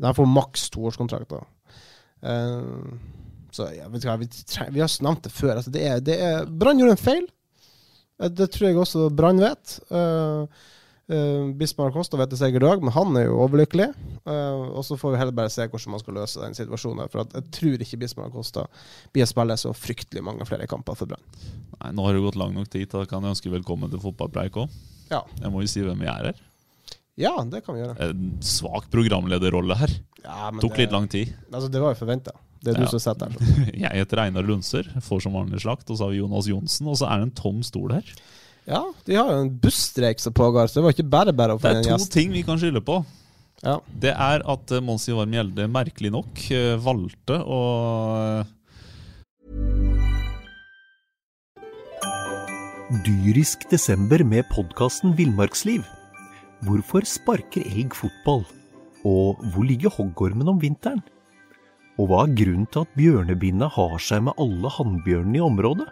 De 0.00 0.14
får 0.16 0.28
maks 0.32 0.70
toårskontrakter. 0.72 1.44
Uh, 2.24 2.96
så 3.52 3.66
ja, 3.74 3.88
vet 3.90 4.02
du 4.02 4.08
hva, 4.08 4.16
vi, 4.20 4.28
vi, 4.72 4.80
har 4.80 4.92
nevnt 5.04 5.26
det 5.26 5.32
før. 5.34 5.58
Altså, 5.58 5.72
det 5.74 5.84
er, 5.84 6.00
det 6.04 6.16
er, 6.24 6.46
Brann 6.46 6.80
gjorde 6.80 6.96
en 6.96 7.02
feil. 7.02 7.26
Eh, 8.22 8.30
det 8.32 8.48
tror 8.54 8.68
jeg 8.70 8.78
også 8.80 9.08
Brann 9.12 9.42
vet. 9.42 9.76
Uh, 9.92 10.46
Uh, 11.10 11.50
Bismar 11.58 11.90
Kosta 11.90 12.18
vet 12.20 12.30
det 12.30 12.38
sikkert 12.38 12.66
òg, 12.68 12.84
men 12.86 12.94
han 12.94 13.16
er 13.18 13.24
jo 13.26 13.40
overlykkelig. 13.42 13.88
Uh, 14.22 14.76
og 14.78 14.84
så 14.86 14.98
får 15.00 15.14
vi 15.14 15.20
heller 15.20 15.34
bare 15.34 15.50
se 15.50 15.66
hvordan 15.66 15.96
man 15.96 16.02
skal 16.02 16.18
løse 16.20 16.42
den 16.42 16.54
situasjonen. 16.54 17.10
For 17.10 17.24
jeg 17.24 17.48
tror 17.56 17.82
ikke 17.86 17.98
Bismar 18.04 18.30
Kosta 18.34 18.66
blir 19.14 19.26
å 19.26 19.30
spille 19.30 19.56
så 19.58 19.74
fryktelig 19.74 20.22
mange 20.26 20.46
flere 20.46 20.68
kamper 20.70 20.98
for 20.98 21.10
Brann. 21.10 21.26
Nei, 21.80 21.90
Nå 21.96 22.06
har 22.06 22.14
det 22.14 22.22
gått 22.28 22.38
lang 22.38 22.54
nok 22.54 22.70
tid. 22.70 22.86
Da 22.92 23.02
kan 23.10 23.26
jeg 23.26 23.34
ønske 23.34 23.52
velkommen 23.52 23.90
til 23.90 24.02
fotballpreik 24.02 24.60
òg. 24.62 24.78
Ja. 25.10 25.24
Jeg 25.40 25.50
må 25.50 25.64
jo 25.64 25.72
si 25.72 25.82
hvem 25.82 26.04
vi 26.04 26.10
er 26.10 26.30
her. 26.30 26.46
Ja, 27.20 27.34
det 27.42 27.64
kan 27.66 27.76
vi 27.76 27.82
gjøre. 27.82 27.96
En 28.06 28.36
svak 28.44 28.86
programlederrolle 28.92 29.76
her. 29.76 29.96
Ja, 30.22 30.52
Tok 30.60 30.76
det, 30.76 30.84
litt 30.84 30.94
lang 30.94 31.08
tid. 31.10 31.34
Altså, 31.50 31.68
Det 31.72 31.82
var 31.82 31.94
jo 31.94 32.00
forventa. 32.00 32.36
Det 32.60 32.74
er 32.74 32.78
ja. 32.78 32.86
du 32.86 32.92
som 32.92 33.02
sitter 33.02 33.32
her. 33.32 33.72
jeg 33.86 34.02
heter 34.02 34.22
Einar 34.22 34.46
Lundser, 34.46 34.88
får 35.04 35.24
som 35.24 35.36
vanlig 35.36 35.62
slakt. 35.64 35.88
Og 35.90 35.98
så 35.98 36.06
har 36.06 36.14
vi 36.14 36.20
Jonas 36.20 36.48
Johnsen, 36.48 36.88
og 36.92 37.00
så 37.00 37.08
er 37.08 37.20
det 37.20 37.30
en 37.30 37.38
tom 37.40 37.64
stol 37.66 37.96
her. 37.96 38.14
Ja, 38.68 38.82
de 39.06 39.16
har 39.16 39.30
jo 39.32 39.40
en 39.46 39.54
busstreik 39.62 40.20
som 40.20 40.34
pågår, 40.36 40.68
så 40.68 40.80
det 40.80 40.84
var 40.84 40.94
ikke 40.94 41.10
bare 41.10 41.32
bare 41.36 41.56
å 41.56 41.60
få 41.60 41.70
en 41.70 41.80
gjest. 41.80 41.88
Det 41.88 41.96
er 41.96 42.06
to 42.06 42.14
ting 42.18 42.32
vi 42.34 42.44
kan 42.46 42.60
skylde 42.60 42.82
på. 42.84 43.00
Ja. 43.64 43.76
Det 44.02 44.12
er 44.14 44.44
at 44.48 44.72
uh, 44.72 44.80
Mons 44.84 45.04
Ivar 45.10 45.28
Mjelde 45.28 45.66
merkelig 45.68 46.12
nok 46.14 46.44
uh, 46.54 46.76
valgte 46.80 47.40
å 47.44 47.60
uh, 48.16 48.56
Dyrisk 53.04 53.68
desember 53.70 54.24
med 54.26 54.48
podkasten 54.50 55.12
Villmarksliv. 55.14 55.84
Hvorfor 56.66 57.06
sparker 57.06 57.62
elg 57.62 57.94
fotball? 57.94 58.42
Og 59.06 59.38
hvor 59.52 59.64
ligger 59.64 59.94
hoggormen 59.94 60.50
om 60.50 60.58
vinteren? 60.60 60.98
Og 62.00 62.10
hva 62.10 62.24
er 62.24 62.34
grunnen 62.34 62.66
til 62.72 62.82
at 62.82 62.96
bjørnebinna 62.98 63.68
har 63.76 63.94
seg 64.02 64.24
med 64.26 64.42
alle 64.42 64.72
hannbjørnene 64.74 65.38
i 65.38 65.44
området? 65.44 65.86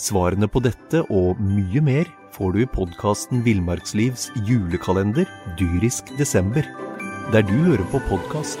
Svarene 0.00 0.48
på 0.48 0.62
dette 0.64 1.02
og 1.12 1.40
mye 1.44 1.80
mer 1.84 2.08
får 2.32 2.54
du 2.54 2.62
i 2.62 2.68
podkasten 2.72 3.42
Villmarkslivs 3.44 4.30
julekalender 4.48 5.28
dyrisk 5.58 6.08
desember, 6.16 6.64
der 7.34 7.44
du 7.44 7.52
hører 7.66 7.84
på 7.92 8.00
podkast. 8.08 8.56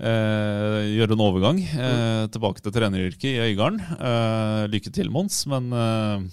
Eh, 0.00 0.78
gjøre 0.96 1.12
en 1.12 1.26
overgang 1.26 1.60
eh, 1.60 2.24
tilbake 2.32 2.64
til 2.64 2.72
treneryrket 2.72 3.28
i 3.34 3.52
Øygarden. 3.52 3.84
Eh, 3.84 4.64
lykke 4.72 4.92
til, 4.96 5.12
Mons, 5.12 5.44
men 5.52 5.68
eh, 5.76 6.24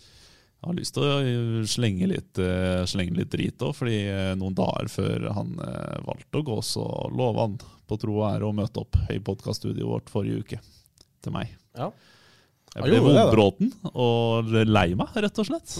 jeg 0.00 0.70
har 0.70 0.80
lyst 0.80 0.96
til 0.96 1.04
å 1.04 1.68
slenge 1.68 2.08
litt, 2.16 2.40
eh, 2.40 2.80
slenge 2.88 3.20
litt 3.20 3.32
drit 3.36 3.60
òg, 3.60 3.76
fordi 3.76 4.00
eh, 4.08 4.34
noen 4.40 4.56
dager 4.56 4.88
før 4.88 5.30
han 5.36 5.56
valgte 6.08 6.40
å 6.40 6.48
gå, 6.48 6.60
så 6.64 6.88
lova 7.12 7.50
han 7.50 7.60
på 7.88 7.98
tro 8.00 8.16
og 8.20 8.26
ære 8.30 8.48
å 8.48 8.56
møte 8.56 8.82
opp 8.82 8.98
i 9.12 9.20
podkaststudioet 9.24 9.90
vårt 9.90 10.12
forrige 10.12 10.42
uke 10.44 10.60
til 11.24 11.34
meg. 11.34 11.52
Ja. 11.76 11.90
Jeg 12.74 12.88
ble 12.88 13.02
vondbråten 13.04 13.70
og 13.92 14.50
lei 14.66 14.88
meg, 14.98 15.14
rett 15.24 15.38
og 15.38 15.46
slett. 15.46 15.76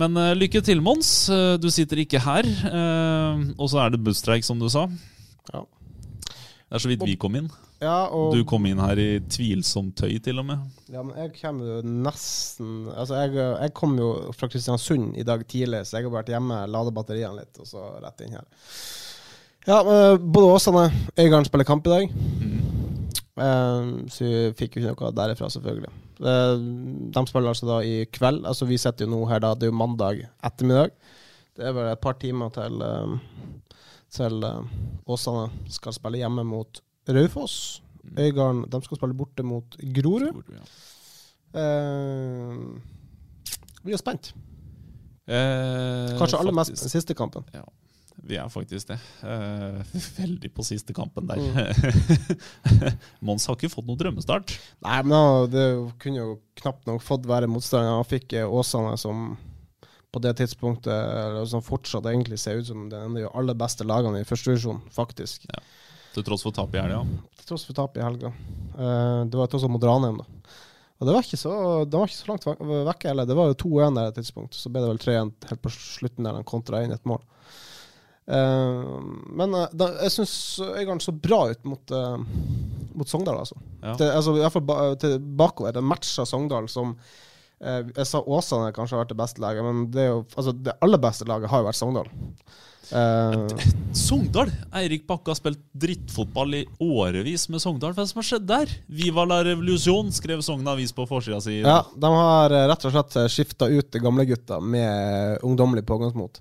Men 0.00 0.14
uh, 0.18 0.32
lykke 0.36 0.60
til, 0.62 0.82
Mons. 0.84 1.08
Uh, 1.32 1.56
du 1.60 1.70
sitter 1.72 2.02
ikke 2.04 2.20
her. 2.22 2.46
Uh, 2.62 3.48
og 3.56 3.70
så 3.72 3.80
er 3.84 3.94
det 3.94 4.02
busstreik, 4.04 4.46
som 4.46 4.60
du 4.60 4.68
sa. 4.70 4.84
Ja. 5.50 5.64
Det 6.70 6.78
er 6.78 6.84
så 6.84 6.90
vidt 6.92 7.02
vi 7.08 7.16
kom 7.18 7.40
inn. 7.40 7.48
Ja, 7.80 8.10
og 8.12 8.34
du 8.36 8.42
kom 8.44 8.66
inn 8.68 8.80
her 8.82 8.98
i 9.00 9.22
tvilsomt 9.24 9.96
tøy, 9.96 10.18
til 10.22 10.42
og 10.42 10.46
med. 10.50 10.66
Ja, 10.92 11.00
men 11.00 11.16
jeg 11.16 11.32
kommer 11.38 11.70
jo 11.70 11.76
nesten 12.04 12.90
Altså, 12.92 13.16
jeg, 13.22 13.32
jeg 13.40 13.72
kom 13.78 13.94
jo 13.96 14.10
fra 14.36 14.50
Kristiansund 14.52 15.14
i 15.16 15.24
dag 15.24 15.46
tidlig, 15.48 15.86
så 15.88 15.96
jeg 15.96 16.10
har 16.10 16.12
vært 16.12 16.32
hjemme, 16.34 16.60
lade 16.68 16.92
batteriene 16.94 17.40
litt, 17.40 17.56
og 17.56 17.70
så 17.70 17.86
rett 18.04 18.20
inn 18.26 18.36
her. 18.36 18.44
Ja, 19.70 20.16
både 20.18 20.54
Åsane 20.56 20.88
Øygarden 21.14 21.46
spiller 21.46 21.64
kamp 21.68 21.86
i 21.86 21.90
dag. 21.92 22.14
Mm. 22.40 22.56
Uh, 23.40 24.08
så 24.10 24.26
vi 24.26 24.38
fikk 24.58 24.76
jo 24.76 24.90
ikke 24.90 25.06
noe 25.06 25.14
derifra, 25.14 25.48
selvfølgelig. 25.52 25.92
Uh, 26.18 26.58
de 27.14 27.22
spiller 27.28 27.52
altså 27.52 27.68
da 27.68 27.78
i 27.86 28.04
kveld. 28.10 28.42
Altså 28.50 28.66
Vi 28.66 28.80
sitter 28.80 29.06
jo 29.06 29.12
nå 29.12 29.20
her 29.30 29.42
da, 29.44 29.54
det 29.54 29.68
er 29.68 29.70
jo 29.70 29.78
mandag 29.78 30.24
ettermiddag. 30.44 30.90
Det 31.56 31.68
er 31.68 31.76
vel 31.76 31.90
et 31.92 32.02
par 32.02 32.18
timer 32.18 32.50
til, 32.54 32.82
til 34.10 34.44
Åsane 35.06 35.70
skal 35.70 35.94
spille 35.94 36.22
hjemme 36.22 36.44
mot 36.46 36.82
Raufoss. 37.08 37.82
Mm. 38.02 38.14
Øygarden 38.26 38.62
de 38.72 38.82
skal 38.84 39.00
spille 39.00 39.18
borte 39.18 39.46
mot 39.46 39.76
Grorud. 39.96 40.30
Grorud 40.30 40.54
ja. 40.56 40.64
Vi 43.84 43.92
er 43.94 44.00
spent. 44.02 44.34
Kanskje 45.30 46.38
aller 46.40 46.54
mest 46.58 46.74
den 46.74 46.92
siste 46.92 47.14
kampen. 47.14 47.46
Ja. 47.54 47.62
Vi 48.30 48.36
er 48.38 48.46
faktisk 48.52 48.92
det. 48.92 48.96
Uh, 49.26 49.80
veldig 50.20 50.50
på 50.54 50.62
siste 50.66 50.94
kampen 50.94 51.26
der. 51.26 51.40
Mons 53.26 53.46
har 53.50 53.56
ikke 53.58 53.70
fått 53.72 53.88
noen 53.88 53.98
drømmestart. 54.00 54.54
Nei, 54.86 54.98
men 55.02 55.16
han- 55.16 55.50
det 55.50 55.64
kunne 56.02 56.20
jo 56.22 56.36
knapt 56.60 56.86
nok 56.86 57.02
fått 57.02 57.26
være 57.26 57.48
motstander. 57.50 57.96
Han 57.98 58.06
fikk 58.06 58.36
eh, 58.38 58.46
Åsane 58.46 58.96
som 59.00 59.32
på 60.10 60.18
det 60.22 60.32
tidspunktet 60.40 60.90
eller 60.90 61.44
som 61.46 61.62
fortsatt 61.62 62.06
egentlig 62.10 62.38
ser 62.42 62.58
ut 62.58 62.66
som 62.66 62.88
det 62.90 62.98
ene 62.98 63.20
de 63.22 63.28
aller 63.30 63.54
beste 63.54 63.84
lagene 63.86 64.22
i 64.22 64.26
første 64.26 64.50
divisjon, 64.50 64.80
faktisk. 64.90 65.44
Til 66.16 66.24
tross 66.26 66.42
for 66.42 66.50
tap 66.56 66.74
i 66.74 66.80
helga. 66.82 67.04
Til 67.38 67.46
tross 67.52 67.66
for 67.68 67.78
tapet 67.78 68.00
i 68.00 68.06
helga. 68.06 68.32
Uh, 68.74 69.22
det 69.30 69.38
var 69.38 69.46
tross 69.52 69.62
alt 69.66 69.74
mot 69.74 69.86
Ranheim, 69.86 70.18
da. 70.18 70.26
Og 71.00 71.06
det 71.08 71.14
var 71.14 71.24
ikke 71.24 71.38
så, 71.40 71.52
det 71.88 71.96
var 71.96 72.10
ikke 72.10 72.18
så 72.18 72.28
langt 72.28 72.44
vek- 72.44 72.64
vekke 72.90 73.08
heller. 73.08 73.28
Det 73.30 73.36
var 73.38 73.52
jo 73.52 73.60
2-1 73.62 73.94
der 73.96 74.10
et 74.10 74.18
tidspunkt. 74.18 74.58
Så 74.58 74.68
ble 74.68 74.82
det 74.82 74.90
vel 74.90 74.98
3-1 75.00 75.30
helt 75.48 75.62
på 75.64 75.70
slutten 75.72 76.26
der 76.26 76.36
han 76.36 76.44
kontra 76.50 76.82
inn 76.84 76.92
et 76.92 77.06
mål. 77.08 77.22
Eh, 78.28 79.00
men 79.36 79.54
eh, 79.54 79.72
da, 79.72 79.90
jeg 80.04 80.14
syns 80.18 80.34
Øygarden 80.62 81.02
så 81.02 81.14
bra 81.16 81.40
ut 81.50 81.64
mot, 81.66 81.94
eh, 81.96 82.20
mot 82.94 83.10
Sogndal, 83.10 83.42
altså. 83.42 83.58
Ja. 83.80 83.96
Det, 83.98 84.12
altså 84.12 84.36
i 84.36 84.44
hvert 84.44 84.56
fall 84.56 84.96
til 85.02 85.18
bakover. 85.18 85.74
Det 85.76 85.84
matcha 85.84 86.26
Sogndal 86.28 86.70
som 86.70 86.96
Jeg 87.60 88.06
sa 88.08 88.22
Åsane 88.24 88.70
kanskje 88.72 88.96
har 88.96 89.02
vært 89.02 89.10
det 89.12 89.18
beste 89.18 89.40
laget, 89.42 89.60
men 89.66 89.82
det, 89.92 90.06
jo, 90.06 90.22
altså, 90.32 90.54
det 90.56 90.72
aller 90.80 91.00
beste 91.02 91.26
laget 91.28 91.50
har 91.52 91.60
jo 91.60 91.66
vært 91.66 91.76
Sogndal. 91.76 92.06
Eh, 92.88 93.66
Sogndal! 94.06 94.48
Eirik 94.80 95.04
Bakke 95.10 95.34
har 95.34 95.36
spilt 95.36 95.60
drittfotball 95.76 96.56
i 96.56 96.62
årevis 96.80 97.50
med 97.52 97.60
Sogndal. 97.60 97.92
Hva 97.98 98.06
som 98.08 98.22
har 98.22 98.28
skjedd 98.30 98.48
der? 98.48 98.72
Viva 98.88 99.26
la 99.28 99.42
revolusjon, 99.44 100.08
skrev 100.16 100.40
Sogn 100.46 100.72
Avis 100.72 100.96
på 100.96 101.04
forsida 101.10 101.42
si. 101.44 101.58
ja, 101.60 101.82
de 101.92 102.14
har 102.16 102.56
rett 102.72 102.88
og 102.88 102.96
slett 102.96 103.20
skifta 103.28 103.68
ut 103.68 104.00
gamlegutta 104.08 104.62
med 104.64 105.44
ungdommelig 105.44 105.84
pågangsmot. 105.90 106.40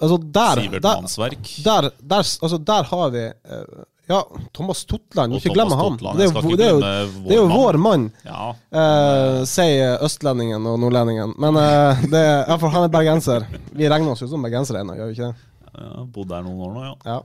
Altså, 0.00 0.16
der 0.22 0.60
Sivert 0.62 0.82
der, 0.84 0.94
Mannsverk. 1.02 1.48
der, 1.64 1.88
der, 1.98 2.26
altså, 2.42 2.58
der 2.58 2.82
har 2.92 3.08
vi 3.14 3.24
eh, 3.26 3.84
Ja, 4.08 4.22
Thomas 4.56 4.84
Totland. 4.88 5.34
Ikke 5.36 5.50
glem 5.52 5.68
ham. 5.76 5.98
Det 6.00 6.24
er, 6.24 6.30
jo, 6.32 6.54
det, 6.56 6.64
er 6.64 6.70
jo, 6.70 6.78
det 7.26 7.34
er 7.34 7.40
jo 7.42 7.48
vår 7.50 7.76
mann, 7.76 8.06
Ja. 8.24 8.54
eh, 8.72 9.42
sier 9.44 9.98
østlendingen 10.06 10.64
og 10.70 10.78
nordlendingen. 10.80 11.34
Men 11.36 11.58
eh, 11.60 12.04
det, 12.14 12.22
ja, 12.48 12.56
for 12.56 12.72
han 12.72 12.86
er 12.86 12.94
bergenser. 12.94 13.44
Vi 13.76 13.90
regner 13.90 14.14
oss 14.14 14.22
jo 14.24 14.30
som 14.30 14.46
bergensere 14.46 14.80
ennå, 14.80 14.96
gjør 14.96 15.10
vi 15.10 15.18
ikke 15.18 15.28
det? 15.28 15.44
ja 15.78 16.06
Bodd 16.14 16.30
der 16.32 16.46
noen 16.46 16.62
år 16.64 16.72
nå, 16.78 16.86
ja. 16.86 16.94
Ja. 17.12 17.18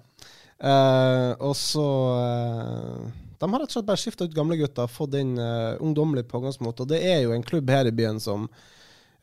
Eh, 0.64 1.32
og 1.44 1.56
så 1.58 1.88
eh, 2.20 3.08
De 3.40 3.48
har 3.52 3.60
rett 3.64 3.72
og 3.72 3.78
slett 3.78 3.88
bare 3.88 4.00
skifta 4.04 4.28
ut 4.28 4.36
gamlegutta, 4.36 4.86
fått 4.88 5.16
inn 5.20 5.34
uh, 5.40 5.74
ungdommelig 5.84 6.24
pågangsmot. 6.30 6.80
Og 6.84 6.88
det 6.92 7.00
er 7.04 7.24
jo 7.26 7.34
en 7.36 7.44
klubb 7.44 7.70
her 7.74 7.88
i 7.90 7.96
byen 7.96 8.20
som 8.24 8.46
eh, 8.48 8.70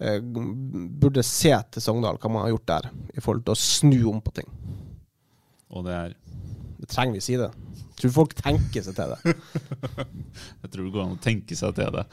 burde 0.00 1.22
se 1.26 1.52
til 1.72 1.84
Sogndal, 1.84 2.18
hva 2.20 2.32
man 2.32 2.46
har 2.46 2.54
gjort 2.54 2.70
der, 2.70 2.90
i 3.12 3.20
forhold 3.20 3.44
til 3.44 3.52
å 3.52 3.60
snu 3.60 3.98
om 4.12 4.22
på 4.24 4.32
ting. 4.40 4.48
Og 5.70 5.86
det 5.86 5.96
er 5.96 6.16
Det 6.80 6.88
trenger 6.88 7.18
vi 7.18 7.20
si 7.20 7.34
det. 7.36 7.50
Jeg 7.76 7.96
tror 8.00 8.12
folk 8.14 8.30
tenker 8.38 8.80
seg 8.80 8.94
til 8.96 9.10
det. 9.12 9.34
Jeg 10.62 10.70
tror 10.72 10.86
det 10.86 10.92
går 10.94 11.02
an 11.02 11.18
å 11.18 11.20
tenke 11.20 11.58
seg 11.58 11.74
til 11.76 11.90
det. 11.92 12.04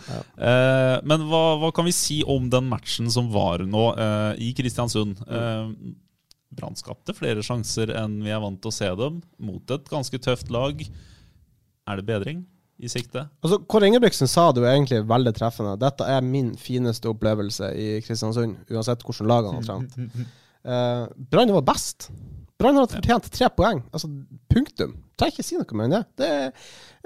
Eh, 0.44 0.96
men 1.08 1.24
hva, 1.30 1.40
hva 1.62 1.70
kan 1.72 1.88
vi 1.88 1.94
si 1.96 2.18
om 2.28 2.50
den 2.52 2.68
matchen 2.68 3.08
som 3.08 3.30
var 3.32 3.64
nå 3.64 3.86
eh, 3.96 4.34
i 4.44 4.50
Kristiansund? 4.58 5.22
Eh, 5.24 5.72
Brann 6.60 6.76
skapte 6.76 7.16
flere 7.16 7.46
sjanser 7.46 7.96
enn 7.96 8.20
vi 8.26 8.36
er 8.36 8.44
vant 8.44 8.60
til 8.60 8.74
å 8.74 8.76
se 8.76 8.92
dem, 9.00 9.22
mot 9.40 9.72
et 9.72 9.88
ganske 9.88 10.20
tøft 10.20 10.52
lag. 10.52 10.84
Er 11.88 12.02
det 12.02 12.08
bedring 12.12 12.44
i 12.78 12.90
sikte? 12.92 13.26
Altså, 13.42 13.60
Kåre 13.70 13.90
Ingebrigtsen 13.90 14.30
sa 14.30 14.50
det 14.54 14.64
jo 14.64 14.70
egentlig 14.70 15.02
veldig 15.10 15.34
treffende. 15.38 15.76
Dette 15.82 16.08
er 16.08 16.26
min 16.26 16.54
fineste 16.62 17.10
opplevelse 17.10 17.72
i 17.74 17.88
Kristiansund, 18.06 18.60
uansett 18.70 19.06
hvordan 19.06 19.32
lag 19.32 19.50
han 19.50 19.60
har 19.60 19.68
trent. 19.68 19.98
Uh, 20.68 21.06
Brann 21.32 21.54
var 21.56 21.66
best. 21.72 22.10
Brann 22.58 22.78
har 22.80 22.90
fortjent 22.90 23.30
tre 23.34 23.50
poeng. 23.54 23.84
Altså, 23.94 24.10
punktum. 24.54 24.96
Trenger 25.18 25.38
ikke 25.38 25.46
si 25.46 25.58
noe 25.58 25.78
mer 25.78 25.90
enn 25.90 25.98
det. 25.98 26.04
det 26.22 26.32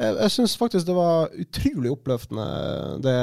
jeg 0.01 0.15
jeg 0.17 0.33
syns 0.33 0.55
faktisk 0.57 0.87
det 0.87 0.95
var 0.97 1.33
utrolig 1.43 1.91
oppløftende, 1.93 2.45
det, 3.05 3.17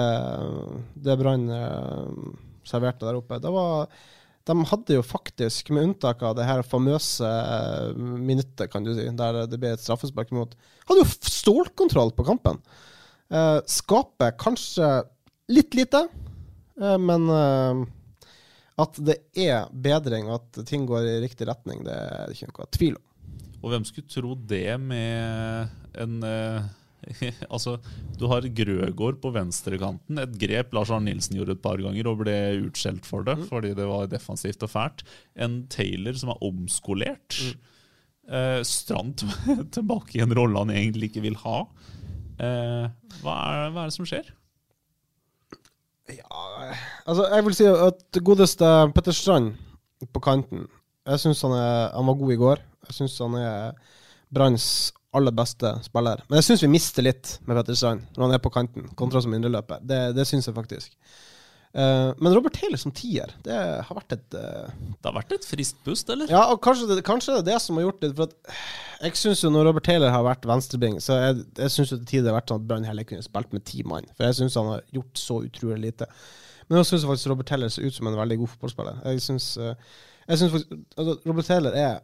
det 1.04 1.16
Brann 1.18 1.48
eh, 1.50 2.28
serverte 2.68 3.08
der 3.08 3.18
oppe. 3.18 3.40
Det 3.42 3.52
var 3.52 3.88
de 4.48 4.64
hadde 4.70 4.96
jo 4.96 5.04
faktisk, 5.04 5.70
med 5.74 5.90
unntak 5.90 6.22
av 6.24 6.36
det 6.38 6.46
her 6.48 6.64
famøse 6.66 7.28
eh, 7.28 7.92
minuttet, 7.98 8.70
kan 8.72 8.86
du 8.86 8.94
si, 8.96 9.04
der 9.18 9.42
det 9.50 9.60
ble 9.60 9.74
et 9.76 9.84
straffespark 9.84 10.32
imot, 10.32 10.56
hadde 10.88 11.04
jo 11.04 11.32
stålkontroll 11.32 12.14
på 12.16 12.26
kampen. 12.28 12.60
Eh, 13.28 13.58
skaper 13.68 14.36
kanskje 14.40 14.88
litt 15.52 15.76
lite, 15.76 16.06
eh, 16.80 16.96
men 17.00 17.28
eh, 17.32 17.84
at 18.78 19.00
det 19.04 19.18
er 19.36 19.68
bedring, 19.72 20.30
og 20.30 20.40
at 20.40 20.64
ting 20.68 20.86
går 20.88 21.06
i 21.08 21.20
riktig 21.26 21.48
retning, 21.50 21.84
det 21.86 21.94
er 21.98 22.26
det 22.28 22.38
ikke 22.38 22.52
noe 22.52 22.72
tvil 22.76 22.98
om. 22.98 23.04
Og 23.58 23.72
hvem 23.72 23.84
skulle 23.88 24.10
tro 24.10 24.36
det 24.48 24.78
med 24.80 25.98
en 25.98 26.20
eh, 26.24 26.68
Altså, 27.54 27.76
du 28.18 28.26
har 28.30 28.46
Grøgaard 28.54 29.20
på 29.22 29.32
venstrekanten. 29.34 30.20
Et 30.22 30.36
grep 30.40 30.74
Lars 30.76 30.90
Arne 30.94 31.10
Nilsen 31.10 31.38
gjorde 31.38 31.56
et 31.56 31.62
par 31.64 31.80
ganger 31.82 32.10
og 32.10 32.22
ble 32.22 32.36
utskjelt 32.66 33.06
for 33.08 33.26
det 33.26 33.36
fordi 33.48 33.74
det 33.78 33.86
var 33.88 34.10
defensivt 34.10 34.64
og 34.66 34.72
fælt. 34.72 35.04
En 35.38 35.62
Taylor 35.72 36.18
som 36.18 36.34
er 36.34 36.42
omskolert. 36.44 37.38
Eh, 38.28 38.60
Strand 38.66 39.24
tilbake 39.76 40.18
i 40.18 40.24
en 40.24 40.34
rolle 40.36 40.60
han 40.60 40.74
egentlig 40.74 41.12
ikke 41.12 41.24
vil 41.28 41.38
ha. 41.44 41.62
Eh, 42.38 42.84
hva, 43.22 43.36
er, 43.38 43.70
hva 43.72 43.84
er 43.84 43.92
det 43.92 43.96
som 43.96 44.08
skjer? 44.08 44.34
Ja, 46.08 46.74
Altså, 47.08 47.24
jeg 47.28 47.44
vil 47.44 47.56
si 47.56 47.66
at 47.68 48.18
godeste 48.24 48.68
Petter 48.96 49.12
Strand 49.16 49.50
på 50.14 50.20
kanten 50.24 50.66
Jeg 51.08 51.20
syns 51.20 51.40
han, 51.44 51.52
han 51.52 52.08
var 52.08 52.16
god 52.20 52.32
i 52.32 52.38
går. 52.40 52.62
Jeg 52.88 52.96
syns 52.96 53.16
han 53.24 53.36
er 53.40 53.76
Branns 54.32 54.68
aller 55.16 55.32
beste 55.32 55.72
spiller. 55.86 56.20
Men 56.28 56.40
jeg 56.40 56.50
syns 56.50 56.62
vi 56.64 56.70
mister 56.72 57.04
litt 57.06 57.38
med 57.46 57.56
Petter 57.56 57.78
Strand 57.78 58.04
når 58.16 58.26
han 58.26 58.36
er 58.36 58.44
på 58.44 58.52
kanten, 58.52 58.88
kontra 58.98 59.22
som 59.24 59.34
indreløper. 59.34 59.80
Det, 59.84 60.00
det 60.18 60.26
syns 60.28 60.48
jeg 60.48 60.56
faktisk. 60.56 60.94
Uh, 61.76 62.14
men 62.16 62.32
Robert 62.32 62.54
Taylor 62.56 62.80
som 62.80 62.92
tier, 62.96 63.28
det 63.44 63.52
har 63.54 63.92
vært 63.92 64.14
et 64.16 64.36
uh, 64.40 64.70
Det 64.72 65.04
har 65.04 65.14
vært 65.18 65.34
et 65.36 65.44
friskt 65.44 65.82
pust, 65.84 66.08
eller? 66.10 66.30
Ja, 66.32 66.46
og 66.48 66.62
kanskje 66.64 66.88
det, 66.88 67.02
kanskje 67.04 67.34
det 67.36 67.42
er 67.42 67.48
det 67.50 67.58
som 67.60 67.76
har 67.76 67.84
gjort 67.84 68.00
det. 68.02 68.10
For 68.16 68.30
at 68.30 69.04
jeg 69.04 69.20
syns 69.20 69.44
jo 69.44 69.52
når 69.52 69.68
Robert 69.68 69.86
Taylor 69.88 70.12
har 70.14 70.24
vært 70.26 70.48
venstrebing, 70.48 70.96
så 71.04 71.20
jeg, 71.20 71.46
jeg 71.60 71.74
syns 71.74 71.92
til 71.92 72.04
tider 72.08 72.28
det 72.28 72.32
har 72.32 72.38
vært 72.40 72.52
sånn 72.52 72.62
at 72.62 72.68
Brann 72.70 72.88
heller 72.88 73.08
kunne 73.08 73.24
spilt 73.26 73.52
med 73.56 73.66
ti 73.68 73.84
mann. 73.86 74.08
For 74.16 74.28
jeg 74.28 74.40
syns 74.40 74.56
han 74.58 74.72
har 74.72 74.84
gjort 74.96 75.20
så 75.20 75.40
utrolig 75.44 75.80
lite. 75.84 76.08
Men 76.68 76.80
jeg 76.80 76.90
syns 76.90 77.08
faktisk 77.08 77.32
Robert 77.32 77.52
Taylor 77.52 77.72
ser 77.72 77.88
ut 77.88 77.96
som 77.96 78.08
en 78.10 78.16
veldig 78.16 78.40
god 78.42 78.52
fotballspiller. 78.54 79.02
Jeg 79.12 79.24
syns, 79.28 79.50
uh, 79.60 79.74
jeg 80.24 80.40
syns 80.40 80.56
faktisk 80.56 80.74
altså, 80.96 81.18
Robert 81.28 81.52
Taylor 81.52 81.76
er 81.84 82.00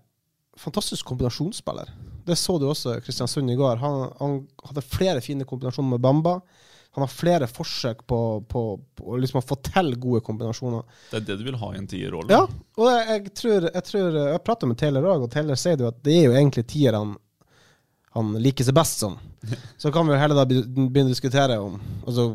fantastisk 0.61 1.09
kombinasjonsspiller. 1.09 1.89
Det 2.25 2.37
så 2.41 2.59
du 2.59 2.69
også 2.71 2.99
Kristiansund 3.05 3.51
i 3.53 3.57
går. 3.59 3.81
Han, 3.83 4.07
han 4.21 4.39
hadde 4.69 4.85
flere 4.87 5.21
fine 5.25 5.45
kombinasjoner 5.49 5.97
med 5.97 6.01
Bamba. 6.05 6.39
Han 6.95 7.03
har 7.03 7.11
flere 7.11 7.47
forsøk 7.51 8.05
på, 8.07 8.19
på, 8.49 8.61
på 8.95 9.17
liksom 9.19 9.41
å 9.41 9.45
få 9.45 9.57
til 9.67 9.97
gode 9.99 10.21
kombinasjoner. 10.23 10.85
Det 11.11 11.19
er 11.19 11.25
det 11.27 11.37
du 11.41 11.45
vil 11.49 11.59
ha 11.59 11.73
i 11.75 11.79
en 11.81 11.89
tierrolle? 11.91 12.31
Ja, 12.31 12.45
og 12.79 12.91
jeg, 12.93 13.07
jeg 13.11 13.33
tror 13.41 13.67
Jeg, 13.67 13.85
tror, 13.89 14.19
jeg 14.31 14.43
prater 14.47 14.71
med 14.71 14.79
Taylor 14.79 15.09
òg, 15.11 15.25
og 15.27 15.33
Taylor 15.33 15.59
sier 15.59 15.83
jo 15.83 15.91
at 15.91 15.99
det 16.07 16.15
er 16.21 16.29
jo 16.29 16.37
egentlig 16.39 16.63
tier 16.71 16.95
han, 16.95 17.17
han 18.15 18.31
liker 18.39 18.69
seg 18.69 18.77
best 18.79 19.03
som. 19.03 19.17
Så 19.83 19.91
kan 19.91 20.07
vi 20.07 20.15
jo 20.15 20.21
heller 20.23 20.39
da 20.39 20.47
begynne 20.47 21.09
å 21.09 21.15
diskutere 21.17 21.59
om 21.63 21.81
altså, 22.07 22.29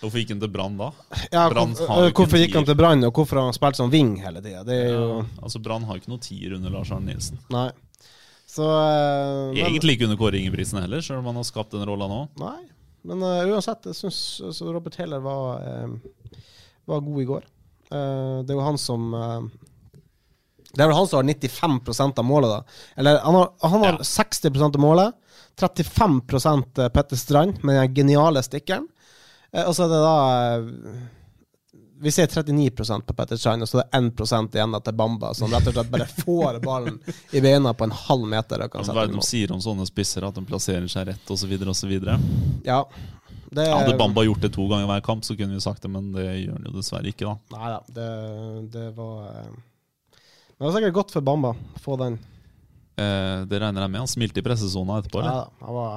Hvorfor 0.00 0.16
gikk 0.16 0.32
han 0.32 0.40
til 0.42 0.50
Brann 0.56 0.78
da? 0.80 0.88
ja, 1.30 1.44
Hvorfor 1.52 2.40
gikk 2.40 2.54
han 2.56 2.66
til 2.66 2.78
Brann, 2.80 3.04
og 3.04 3.14
hvorfor 3.14 3.36
har 3.38 3.50
han 3.50 3.54
spilt 3.56 3.78
som 3.78 3.92
wing 3.92 4.14
hele 4.24 4.40
tida? 4.42 4.64
Ja, 4.74 5.20
altså 5.38 5.60
Brann 5.62 5.84
har 5.86 6.00
ikke 6.00 6.10
noe 6.10 6.22
tier 6.24 6.56
under 6.56 6.72
Lars 6.72 6.90
Arne 6.90 7.12
Nilsen. 7.12 7.38
Nei. 7.52 7.68
Så 8.50 8.66
eh, 8.66 9.54
men- 9.54 9.60
Egentlig 9.62 9.94
ikke 9.96 10.08
under 10.08 10.18
Kåre 10.18 10.38
Ingebrigtsen 10.40 10.80
heller, 10.82 11.02
selv 11.06 11.20
om 11.22 11.30
han 11.30 11.38
har 11.38 11.46
skapt 11.46 11.76
den 11.76 11.86
rolla 11.86 12.08
nå. 12.10 12.20
Nei. 12.42 12.58
Men 13.06 13.22
uh, 13.24 13.46
uansett, 13.48 13.86
jeg 13.88 13.96
syns 13.96 14.18
altså, 14.44 14.66
Robert 14.74 14.92
Taylor 14.92 15.22
var, 15.24 15.62
uh, 15.62 16.34
var 16.90 17.04
god 17.06 17.22
i 17.22 17.28
går. 17.30 17.46
Uh, 17.90 18.42
det 18.44 18.52
er 18.52 18.58
jo 18.58 18.66
han 18.66 18.76
som 18.78 19.06
Det 20.70 20.82
er 20.82 20.90
vel 20.90 20.98
han 20.98 21.08
som 21.08 21.22
har 21.22 21.30
95% 21.30 22.20
av 22.20 22.26
målet, 22.28 22.52
da. 22.52 22.82
Eller 23.00 23.22
han 23.24 23.38
har, 23.38 23.48
han 23.62 23.86
har 23.86 23.96
Ja. 24.00 24.10
60% 24.10 24.76
av 24.76 24.82
målet. 24.82 25.16
35 25.60 26.20
Petter 26.92 27.16
Strand 27.18 27.64
med 27.64 27.80
den 27.80 27.94
geniale 27.94 28.42
stikkeren. 28.44 28.86
Og 29.66 29.72
så 29.74 29.84
er 29.84 29.90
det 29.90 29.98
da 30.04 30.18
Vi 32.02 32.10
ser 32.10 32.26
39% 32.26 33.00
på 33.04 33.14
Petter 33.14 33.36
Schein, 33.36 33.60
og 33.60 33.68
så 33.68 33.82
er 33.82 33.88
det 33.90 33.98
1 34.24 34.54
igjen 34.56 34.76
til 34.80 34.94
Bamba, 34.96 35.34
som 35.36 35.52
rett 35.52 35.66
og 35.68 35.74
slett 35.76 35.90
bare 35.92 36.06
får 36.08 36.60
ballen 36.64 36.96
i 37.36 37.42
beina 37.44 37.74
på 37.76 37.84
en 37.84 37.92
halv 37.92 38.24
meter. 38.24 38.62
Og 38.64 38.72
kan 38.72 38.86
sette 38.86 38.96
hva 38.96 39.04
er 39.04 39.10
det 39.12 39.18
de 39.18 39.24
sier 39.28 39.52
om 39.52 39.60
sånne 39.60 39.84
spisser? 39.84 40.24
At 40.24 40.38
de 40.38 40.44
plasserer 40.48 40.86
seg 40.88 41.10
rett, 41.10 41.32
osv. 41.34 41.52
osv. 41.74 41.92
Ja. 42.64 42.78
Det, 43.50 43.66
Hadde 43.68 43.98
Bamba 44.00 44.24
gjort 44.24 44.40
det 44.46 44.52
to 44.54 44.64
ganger 44.70 44.88
hver 44.88 45.04
kamp, 45.04 45.26
så 45.28 45.36
kunne 45.36 45.58
vi 45.58 45.60
sagt 45.60 45.84
det, 45.84 45.92
men 45.92 46.08
det 46.14 46.24
gjør 46.24 46.56
han 46.56 46.70
jo 46.70 46.74
dessverre 46.78 47.12
ikke. 47.12 47.28
da. 47.28 47.58
Nei 47.58 47.72
da, 47.74 47.80
det, 47.98 48.10
det 48.78 48.88
var 48.96 49.28
Men 49.50 50.56
Det 50.56 50.64
var 50.64 50.76
sikkert 50.78 50.98
godt 51.02 51.16
for 51.18 51.26
Bamba 51.26 51.52
å 51.52 51.84
få 51.84 52.00
den. 52.00 52.16
Eh, 53.00 53.42
det 53.48 53.60
regner 53.62 53.84
jeg 53.84 53.92
med. 53.92 54.02
Han 54.02 54.10
smilte 54.10 54.42
i 54.42 54.44
pressesona 54.44 54.98
etterpå. 55.00 55.22
Eller? 55.22 55.36
Ja, 55.40 55.66
han 55.66 55.76
var, 55.76 55.92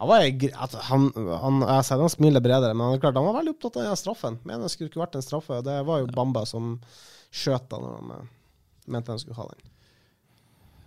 han, 0.00 0.10
var 0.10 0.86
han, 0.88 1.08
han, 1.44 1.58
jeg 1.68 1.88
ser 1.88 2.02
han 2.02 2.14
smiler 2.14 2.44
bredere, 2.44 2.74
men 2.74 2.88
han, 2.88 3.02
klart, 3.02 3.18
han 3.20 3.28
var 3.28 3.38
veldig 3.38 3.54
opptatt 3.54 3.78
av 3.78 3.90
den 3.90 4.00
straffen. 4.00 4.38
Mener 4.48 4.66
det 4.66 4.72
skulle 4.74 4.90
ikke 4.90 5.04
vært 5.04 5.18
en 5.18 5.26
straffe. 5.26 5.60
Det 5.66 5.76
var 5.88 6.02
jo 6.02 6.08
Bamba 6.14 6.46
som 6.48 6.74
skjøt 7.32 7.68
da 7.70 7.78
når 7.82 8.00
han 8.00 8.16
eh, 8.16 8.32
mente 8.96 9.14
han 9.14 9.22
skulle 9.22 9.38
ha 9.38 9.46
den. 9.52 9.68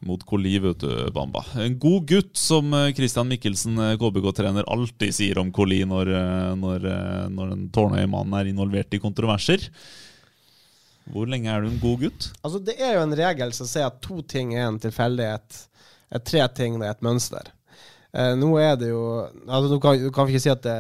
Mot 0.06 0.22
Koli, 0.28 0.58
vet 0.62 0.84
du, 0.84 0.90
Bamba. 1.16 1.46
En 1.64 1.78
god 1.82 2.10
gutt, 2.12 2.34
som 2.38 2.74
eh, 2.76 2.92
Christian 2.98 3.32
Mikkelsen, 3.32 3.80
KBK-trener, 4.02 4.68
alltid 4.68 5.16
sier 5.16 5.40
om 5.42 5.54
Koli 5.56 5.84
når, 5.88 6.12
når, 6.60 6.90
når 7.32 7.54
en 7.56 7.70
Tårnøy-mann 7.74 8.36
er 8.42 8.52
involvert 8.52 8.98
i 8.98 9.02
kontroverser. 9.04 9.70
Hvor 11.14 11.28
lenge 11.30 11.52
er 11.54 11.62
du 11.62 11.68
en 11.70 11.80
god 11.82 12.00
gutt? 12.02 12.32
Altså, 12.42 12.60
det 12.66 12.76
er 12.82 12.96
jo 12.98 13.04
en 13.06 13.14
regel 13.20 13.52
som 13.54 13.68
sier 13.70 13.86
at 13.92 14.00
to 14.02 14.22
ting 14.26 14.56
er 14.58 14.68
en 14.72 14.80
tilfeldighet. 14.82 15.60
Eh, 16.12 16.20
Tre 16.26 16.48
ting 16.58 16.80
det 16.82 16.88
er 16.88 16.96
et 16.96 17.04
mønster. 17.06 17.52
Eh, 18.16 18.34
nå 18.40 18.50
er 18.62 18.76
det 18.80 18.90
jo 18.90 19.02
altså, 19.46 19.68
Du 19.76 19.80
kan, 19.84 20.00
du 20.00 20.10
kan 20.16 20.30
ikke 20.32 20.40
si 20.42 20.50
at 20.54 20.64
det 20.66 20.78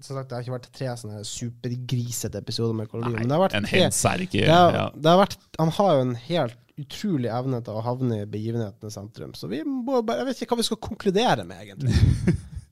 som 0.00 0.16
sagt, 0.16 0.30
Det 0.30 0.36
har 0.36 0.44
ikke 0.46 0.54
vært 0.54 0.70
tre 0.72 0.86
sånne 0.96 1.18
supergrisete 1.28 2.38
episoder 2.40 2.72
med 2.76 2.88
Kololi. 2.88 3.18
men 3.18 3.28
det 3.28 3.34
har 3.36 3.42
vært 3.42 3.56
en 3.58 3.66
tre- 3.68 3.82
ikke 4.24 4.46
det 4.46 4.48
har, 4.48 4.72
ja. 4.72 4.84
det 4.96 5.10
har 5.10 5.18
vært, 5.20 5.34
Han 5.58 5.72
har 5.76 5.90
jo 5.98 6.04
en 6.06 6.14
helt 6.14 6.56
utrolig 6.80 7.28
evne 7.28 7.58
til 7.66 7.76
å 7.76 7.82
havne 7.84 8.22
i 8.22 8.28
begivenhetenes 8.30 8.94
sentrum. 8.96 9.34
Så 9.36 9.50
vi 9.50 9.58
må 9.68 9.98
bare, 10.00 10.22
jeg 10.22 10.28
vet 10.30 10.40
ikke 10.46 10.54
hva 10.54 10.62
vi 10.62 10.68
skal 10.70 10.80
konkludere 10.80 11.44
med, 11.44 11.60
egentlig. 11.60 11.92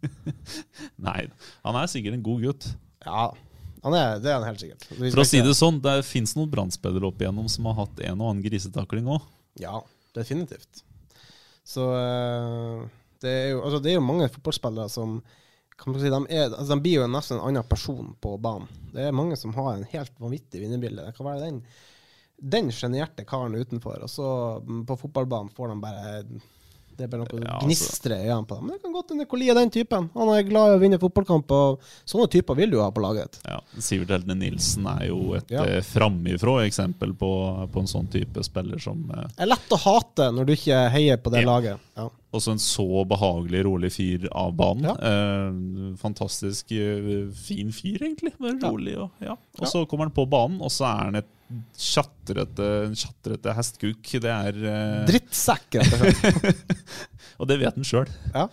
Nei, 1.08 1.26
han 1.66 1.76
er 1.76 1.90
sikkert 1.92 2.16
en 2.16 2.24
god 2.24 2.46
gutt. 2.46 2.68
Ja, 3.04 3.26
er, 3.96 4.20
det 4.22 4.30
er 4.32 4.38
han 4.38 4.48
helt 4.48 4.62
sikkert. 4.62 4.86
For 4.98 5.22
å 5.22 5.26
si 5.28 5.40
det 5.44 5.54
sånn, 5.56 5.80
det 5.84 5.96
fins 6.06 6.34
noen 6.36 6.50
brannspillere 6.52 7.08
opp 7.08 7.22
igjennom 7.22 7.48
som 7.52 7.68
har 7.70 7.78
hatt 7.82 8.04
en 8.04 8.20
og 8.20 8.32
annen 8.32 8.44
grisetakling 8.44 9.08
òg. 9.14 9.26
Ja, 9.62 9.80
definitivt. 10.16 10.82
Så 11.68 11.88
eh, 11.96 12.86
det 13.24 13.34
er 13.34 13.46
jo, 13.54 13.60
altså, 13.64 13.82
det 13.84 13.92
er 13.92 13.98
jo 13.98 14.06
mange 14.08 14.30
fotballspillere 14.32 14.88
som 14.92 15.20
kan 15.78 15.94
man 15.94 16.02
si, 16.02 16.10
de, 16.10 16.22
er, 16.34 16.48
altså, 16.48 16.72
de 16.72 16.82
blir 16.82 16.98
jo 16.98 17.10
nesten 17.10 17.38
en 17.38 17.52
annen 17.52 17.68
person 17.68 18.10
på 18.20 18.34
banen. 18.42 18.66
Det 18.92 19.04
er 19.06 19.14
mange 19.14 19.38
som 19.38 19.54
har 19.54 19.76
en 19.76 19.86
helt 19.92 20.16
vanvittig 20.18 20.64
vinnerbilde. 20.64 21.06
Det 21.06 21.16
kan 21.16 21.28
være 21.28 21.46
den 21.46 21.62
den 22.38 22.70
sjenerte 22.70 23.24
karen 23.26 23.56
utenfor, 23.58 24.02
og 24.04 24.10
så 24.10 24.28
mm, 24.62 24.84
på 24.86 24.96
fotballbanen 25.00 25.50
får 25.56 25.72
de 25.72 25.80
bare 25.82 26.12
det 26.98 27.06
er 27.06 27.10
bare 27.12 27.22
noe 27.22 27.38
Ja, 27.40 27.54
altså. 27.54 27.66
gnistre 27.68 28.16
i 28.18 28.26
øynene 28.28 28.46
på 28.50 28.56
dem. 28.58 28.66
Men 28.66 28.74
det 28.76 28.82
kan 28.82 28.92
godt 28.96 29.12
hende 29.14 29.26
Koli 29.30 29.48
er 29.52 29.54
den 29.60 29.70
typen. 29.70 30.08
Han 30.18 30.32
er 30.34 30.42
glad 30.48 30.72
i 30.72 30.76
å 30.76 30.80
vinne 30.82 30.98
fotballkamp, 30.98 31.50
og 31.54 31.80
sånne 32.10 32.28
typer 32.34 32.58
vil 32.58 32.72
du 32.74 32.80
ha 32.82 32.90
på 32.90 33.00
laget. 33.04 33.38
Ja, 33.46 33.60
Sivert 33.78 34.10
Heltne 34.16 34.34
Nilsen 34.40 34.86
er 34.90 35.06
jo 35.08 35.20
et 35.38 35.50
Ja. 35.54 35.64
ja. 35.64 35.80
framifrå 35.86 36.58
eksempel 36.66 37.14
på, 37.14 37.30
på 37.72 37.80
en 37.84 37.86
sånn 37.90 38.10
type 38.10 38.42
spiller 38.44 38.78
som 38.82 39.06
eh, 39.14 39.28
Det 39.36 39.46
er 39.46 39.52
lett 39.54 39.70
å 39.70 39.78
hate 39.86 40.30
når 40.34 40.44
du 40.50 40.52
ikke 40.58 40.82
heier 40.90 41.16
på 41.22 41.30
det 41.30 41.44
Ja. 41.44 41.46
laget. 41.54 41.78
Ja. 41.96 42.08
Også 42.36 42.52
en 42.52 42.60
så 42.60 42.84
behagelig, 43.08 43.62
rolig 43.64 43.90
fyr 43.94 44.26
av 44.36 44.52
banen. 44.58 44.90
Ja. 44.90 44.96
Eh, 45.08 45.94
fantastisk 46.00 46.74
eh, 46.76 47.28
fin 47.32 47.72
fyr, 47.72 48.02
egentlig. 48.04 48.34
Bare 48.36 48.58
rolig 48.66 48.98
og 49.00 49.24
ja. 49.24 49.38
Og 49.58 49.68
så 49.70 49.86
kommer 49.88 50.10
han 50.10 50.16
på 50.16 50.26
banen, 50.28 50.60
og 50.60 50.72
så 50.72 50.90
er 50.90 51.04
han 51.06 51.20
et 51.22 51.30
tjatrete, 51.80 52.66
en 52.88 52.98
tjatrete 52.98 53.54
hestkuk. 53.56 54.10
Det 54.20 54.34
er 54.34 54.58
eh, 54.60 54.98
Drittsekk, 55.08 55.78
rett 55.80 55.94
og 55.94 56.18
slett. 56.20 56.74
Og 57.38 57.46
det 57.46 57.60
vet 57.60 57.76
han 57.78 57.86
sjøl. 57.86 58.10
Ja. 58.34 58.48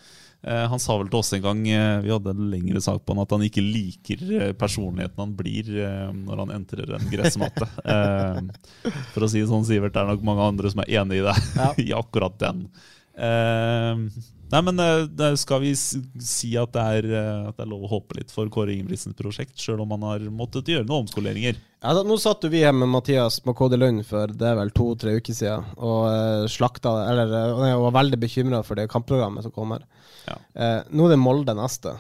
Eh, 0.46 0.66
han 0.70 0.80
sa 0.80 0.94
vel 1.00 1.08
til 1.10 1.18
oss 1.18 1.34
en 1.34 1.42
gang 1.42 1.62
eh, 1.74 2.04
Vi 2.06 2.12
hadde 2.14 2.36
en 2.36 2.50
lengre 2.52 2.82
sak 2.84 3.00
på 3.02 3.16
han 3.16 3.24
at 3.24 3.32
han 3.34 3.46
ikke 3.48 3.64
liker 3.66 4.52
personligheten 4.60 5.24
han 5.24 5.32
blir 5.34 5.72
når 6.14 6.42
han 6.44 6.54
entrer 6.60 6.96
en 6.98 7.08
gressmatte. 7.12 7.70
Eh, 7.86 8.38
for 9.14 9.26
å 9.26 9.28
si 9.30 9.40
det 9.42 9.50
sånn, 9.50 9.66
Sivert, 9.66 9.94
det 9.96 10.02
er 10.02 10.10
nok 10.10 10.24
mange 10.26 10.46
andre 10.46 10.70
som 10.72 10.82
er 10.84 10.92
enig 11.00 11.20
i 11.20 11.26
det. 11.26 11.34
Ja. 11.56 11.68
I 11.86 11.88
akkurat 11.98 12.38
den. 12.42 12.66
Eh, 13.16 14.02
nei, 14.52 14.62
men 14.68 14.82
uh, 14.82 15.36
skal 15.40 15.62
vi 15.64 15.72
si 15.76 16.52
at 16.60 16.74
det, 16.76 16.86
er, 17.00 17.08
uh, 17.14 17.50
at 17.50 17.58
det 17.58 17.64
er 17.64 17.72
lov 17.72 17.86
å 17.88 17.92
håpe 17.96 18.20
litt 18.20 18.34
for 18.34 18.52
Kåre 18.52 18.76
Ingebrigtsens 18.76 19.18
prosjekt, 19.20 19.56
sjøl 19.62 19.84
om 19.86 19.96
han 19.96 20.06
har 20.10 20.28
måttet 20.34 20.72
gjøre 20.72 20.88
noen 20.88 21.06
omskoleringer. 21.06 21.58
Ja, 21.86 21.94
da, 21.96 22.04
nå 22.08 22.18
satt 22.22 22.44
jo 22.44 22.52
vi 22.52 22.64
hjemme 22.64 22.84
med 22.84 22.96
Mathias 22.98 23.40
KD 23.46 23.78
Lund 23.78 24.06
for 24.10 24.32
det 24.34 24.48
er 24.52 24.60
vel 24.60 24.74
to-tre 24.76 25.16
uker 25.20 25.38
siden, 25.38 25.68
og 25.78 26.08
uh, 26.10 26.46
slakta 26.52 26.96
Eller 27.12 27.32
uh, 27.32 27.76
og 27.76 27.88
var 27.90 28.00
veldig 28.02 28.20
bekymra 28.26 28.64
for 28.66 28.80
det 28.80 28.90
kampprogrammet 28.92 29.46
som 29.46 29.54
kommer. 29.56 29.86
Ja. 30.26 30.38
Eh, 30.58 30.82
nå 30.96 31.08
er 31.08 31.16
det 31.16 31.22
Molde 31.22 31.56
neste. 31.58 31.96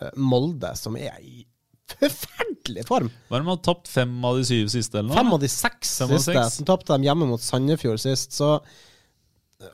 Eh, 0.00 0.12
Molde 0.16 0.72
som 0.78 0.96
er 0.98 1.16
i 1.22 1.44
forferdelig 1.90 2.86
form. 2.88 3.10
Hva 3.28 3.38
er 3.38 3.42
det 3.42 3.48
man 3.48 3.58
har 3.58 3.64
tapt 3.66 3.90
fem 3.90 4.12
av 4.24 4.38
de 4.38 4.46
syv 4.46 4.70
siste, 4.72 5.00
eller 5.00 5.10
noe? 5.10 5.18
Fem 5.18 5.34
av 5.34 5.42
de 5.42 5.50
seks 5.50 5.96
Fem 6.02 6.14
av 6.14 6.20
siste. 6.20 6.36
seks. 6.36 6.60
Som 6.60 6.68
tapte 6.68 6.92
dem 6.94 7.06
hjemme 7.08 7.28
mot 7.30 7.42
Sandefjord 7.42 8.00
sist. 8.02 8.36
Så, 8.36 8.52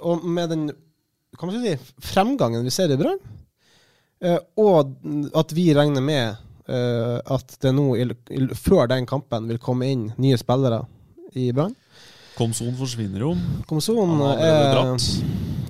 og 0.01 0.25
med 0.25 0.53
den 0.53 0.67
kan 1.37 1.51
man 1.51 1.61
si, 1.61 1.77
fremgangen 2.01 2.65
vi 2.65 2.73
ser 2.73 2.93
i 2.93 2.99
Brann, 2.99 3.19
eh, 4.25 4.39
og 4.57 4.95
at 5.37 5.53
vi 5.57 5.69
regner 5.77 6.05
med 6.05 6.37
eh, 6.69 7.19
at 7.21 7.57
det 7.63 7.75
nå, 7.77 7.91
før 8.57 8.89
den 8.91 9.09
kampen, 9.09 9.49
vil 9.51 9.61
komme 9.63 9.91
inn 9.93 10.07
nye 10.17 10.39
spillere 10.41 10.85
i 11.37 11.51
Brann 11.53 11.75
Komson 12.37 12.75
forsvinner 12.77 13.23
jo. 13.25 13.31
Komson 13.69 14.11
allerede 14.21 14.83
er. 14.85 15.05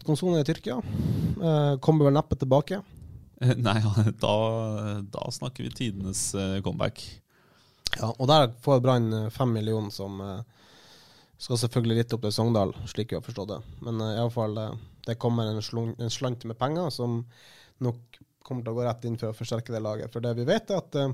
Komson 0.06 0.34
er 0.34 0.42
i 0.42 0.46
Tyrkia. 0.48 0.80
Eh, 0.82 1.76
kommer 1.82 2.08
vel 2.08 2.16
neppe 2.16 2.34
tilbake. 2.38 2.80
Eh, 3.38 3.52
Nei, 3.68 3.76
da, 4.18 4.34
da 5.12 5.28
snakker 5.30 5.62
vi 5.62 5.70
tidenes 5.70 6.32
eh, 6.34 6.58
comeback. 6.66 7.04
Ja, 8.00 8.10
og 8.10 8.26
der 8.26 8.50
får 8.64 8.82
Brann 8.82 9.06
eh, 9.14 9.28
fem 9.30 9.54
millioner, 9.54 9.94
som 9.94 10.18
eh, 10.24 10.40
skal 11.38 11.60
selvfølgelig 11.60 12.00
litt 12.00 12.14
opp 12.16 12.24
til 12.24 12.34
Sogndal, 12.34 12.72
slik 12.88 13.12
vi 13.12 13.18
har 13.18 13.24
forstått 13.24 13.50
det. 13.52 13.60
Men 13.84 14.00
uh, 14.00 14.12
iallfall 14.14 14.56
uh, 14.58 14.76
det 15.06 15.18
kommer 15.22 15.50
en, 15.50 15.62
slung, 15.62 15.92
en 16.00 16.12
slant 16.12 16.46
med 16.48 16.58
penger 16.58 16.90
som 16.94 17.20
nok 17.84 18.20
kommer 18.46 18.64
til 18.64 18.72
å 18.72 18.78
gå 18.78 18.86
rett 18.86 19.04
inn 19.08 19.18
for 19.20 19.30
å 19.30 19.36
forsterke 19.36 19.74
det 19.74 19.82
laget. 19.84 20.12
For 20.12 20.24
det 20.24 20.32
vi 20.38 20.46
vet, 20.48 20.72
er 20.72 20.80
at 20.80 21.00
uh, 21.00 21.12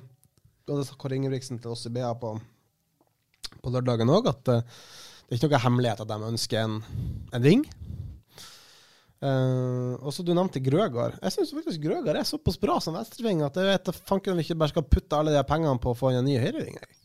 det 0.68 0.84
sa 0.86 0.98
Kåre 0.98 1.18
Ingebrigtsen 1.18 1.58
til 1.62 1.74
oss 1.74 1.88
i 1.88 1.94
BA 1.94 2.12
på, 2.22 2.36
på 3.58 3.74
lørdagen 3.74 4.12
òg, 4.14 4.30
at 4.30 4.52
uh, 4.52 4.62
det 5.26 5.36
er 5.36 5.40
ikke 5.40 5.50
noe 5.50 5.64
hemmelighet 5.64 6.04
at 6.04 6.12
de 6.12 6.30
ønsker 6.30 6.62
en, 6.62 6.78
en 7.32 7.46
ring. 7.46 7.66
Uh, 9.22 9.94
og 10.02 10.10
så 10.14 10.24
Du 10.26 10.32
nevnte 10.34 10.62
Grøgard. 10.62 11.18
Jeg 11.22 11.34
syns 11.34 11.54
faktisk 11.54 11.82
Grøgard 11.82 12.18
er 12.18 12.26
såpass 12.26 12.58
bra 12.62 12.80
som 12.82 12.94
venstreving 12.98 13.44
at 13.46 13.58
jeg 13.58 13.70
vet 13.70 13.94
fanken 14.02 14.34
om 14.34 14.40
vi 14.40 14.46
ikke 14.46 14.58
bare 14.58 14.74
skal 14.74 14.86
putte 14.86 15.18
alle 15.18 15.34
de 15.34 15.42
pengene 15.46 15.78
på 15.82 15.94
å 15.94 15.98
få 15.98 16.10
en 16.10 16.26
ny 16.26 16.38
høyreving. 16.42 16.78
Uh, 16.82 16.98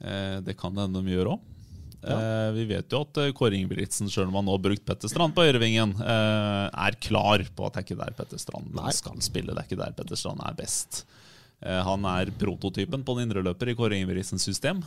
Eh, 0.00 0.40
det 0.40 0.56
kan 0.58 0.76
hende 0.76 1.00
de 1.00 1.14
gjør 1.14 1.34
òg. 1.36 1.52
Ja. 2.02 2.16
Eh, 2.46 2.50
vi 2.52 2.64
vet 2.70 2.92
jo 2.92 3.00
at 3.06 3.18
eh, 3.22 3.32
Kåre 3.36 3.56
Ingebrigtsen, 3.56 4.10
sjøl 4.12 4.28
om 4.28 4.36
han 4.38 4.46
nå 4.46 4.56
har 4.56 4.62
brukt 4.62 4.84
Petter 4.86 5.10
Strand 5.10 5.34
på 5.34 5.46
høyrevingen, 5.46 5.94
eh, 6.02 6.66
er 6.70 6.98
klar 7.02 7.42
på 7.56 7.66
at 7.66 7.76
det 7.76 7.82
er 7.82 7.86
ikke 7.86 8.00
der 8.02 8.16
Petter 8.18 8.42
Strand 8.42 8.74
Nei. 8.76 8.92
skal 8.94 9.22
spille. 9.24 9.54
Det 9.54 9.62
er 9.62 9.70
ikke 9.70 9.80
der 9.80 9.96
Petter 9.96 10.20
Strand 10.20 10.44
er 10.44 10.58
best. 10.58 11.04
Eh, 11.64 11.80
han 11.88 12.04
er 12.06 12.30
prototypen 12.38 13.02
på 13.06 13.16
en 13.16 13.24
indreløper 13.24 13.72
i 13.72 13.76
Kåre 13.78 13.98
Ingebrigtsens 13.98 14.44
system, 14.46 14.84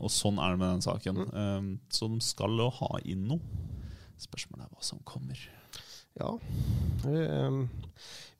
og 0.00 0.10
sånn 0.10 0.40
er 0.40 0.56
det 0.56 0.62
med 0.62 0.72
den 0.72 0.86
saken. 0.86 1.20
Eh, 1.28 1.68
så 1.92 2.08
de 2.10 2.20
skal 2.24 2.56
jo 2.64 2.70
ha 2.80 2.94
inn 3.04 3.28
noe. 3.30 3.60
Spørsmålet 4.20 4.66
er 4.66 4.72
hva 4.72 4.84
som 4.84 5.00
kommer. 5.08 5.38
Ja. 6.18 6.32
Vi, 7.04 7.20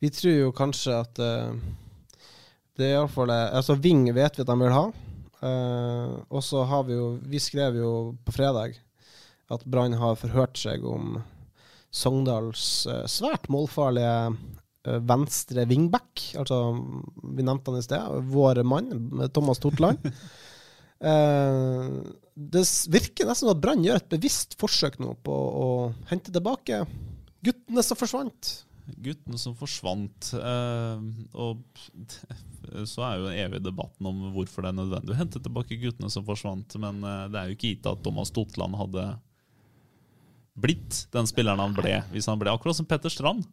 vi 0.02 0.10
tror 0.12 0.34
jo 0.34 0.50
kanskje 0.56 0.96
at 0.98 1.20
det 1.20 2.88
er 2.88 2.96
iallfall 2.98 3.30
Altså, 3.30 3.76
Ving 3.80 4.02
vet 4.12 4.36
vi 4.36 4.42
at 4.42 4.50
de 4.50 4.56
vil 4.60 4.74
ha. 4.74 4.88
Eh, 5.40 6.14
og 6.28 6.42
så 6.44 6.66
har 6.68 6.82
vi 6.84 6.98
jo 6.98 7.14
Vi 7.32 7.38
skrev 7.40 7.78
jo 7.80 7.90
på 8.26 8.34
fredag 8.36 8.74
at 9.50 9.64
Brann 9.64 9.96
har 9.98 10.18
forhørt 10.20 10.58
seg 10.60 10.84
om 10.86 11.16
Sogndals 11.90 12.86
uh, 12.86 13.02
svært 13.10 13.48
målfarlige 13.50 14.12
uh, 14.30 14.98
venstre 15.02 15.64
wingback. 15.66 16.22
Altså, 16.38 16.60
vi 17.34 17.42
nevnte 17.42 17.72
han 17.72 17.80
i 17.80 17.82
sted. 17.82 18.28
Vår 18.30 18.60
mann, 18.62 18.92
Thomas 19.34 19.58
Tortland. 19.58 19.98
Det 21.00 22.60
virker 22.92 23.24
nesten 23.24 23.46
som 23.46 23.54
at 23.54 23.60
Brann 23.62 23.80
gjør 23.82 23.98
et 24.02 24.10
bevisst 24.12 24.52
forsøk 24.60 24.98
nå 25.00 25.14
på 25.24 25.32
å 25.32 25.68
hente 26.10 26.28
tilbake 26.28 26.82
guttene 27.40 27.84
som 27.84 27.96
forsvant. 27.96 28.50
Guttene 28.98 29.38
som 29.40 29.54
forsvant. 29.58 30.32
Eh, 30.36 31.06
og 31.38 31.62
så 32.92 33.06
er 33.06 33.16
jo 33.18 33.32
evig 33.46 33.62
debatten 33.64 34.10
om 34.10 34.28
hvorfor 34.34 34.64
det 34.64 34.72
er 34.72 34.80
nødvendig 34.80 35.14
å 35.14 35.20
hente 35.20 35.42
tilbake 35.42 35.80
guttene 35.80 36.12
som 36.12 36.26
forsvant. 36.26 36.76
Men 36.82 37.02
eh, 37.04 37.26
det 37.32 37.40
er 37.40 37.50
jo 37.50 37.58
ikke 37.58 37.74
gitt 37.74 37.90
at 37.90 38.02
Thomas 38.04 38.32
Totland 38.34 38.78
hadde 38.80 39.08
blitt 40.60 41.06
den 41.14 41.28
spilleren 41.30 41.62
han 41.62 41.76
ble, 41.76 42.00
hvis 42.12 42.28
han 42.28 42.40
ble 42.40 42.52
akkurat 42.52 42.76
som 42.76 42.88
Petter 42.88 43.12
Strand. 43.12 43.46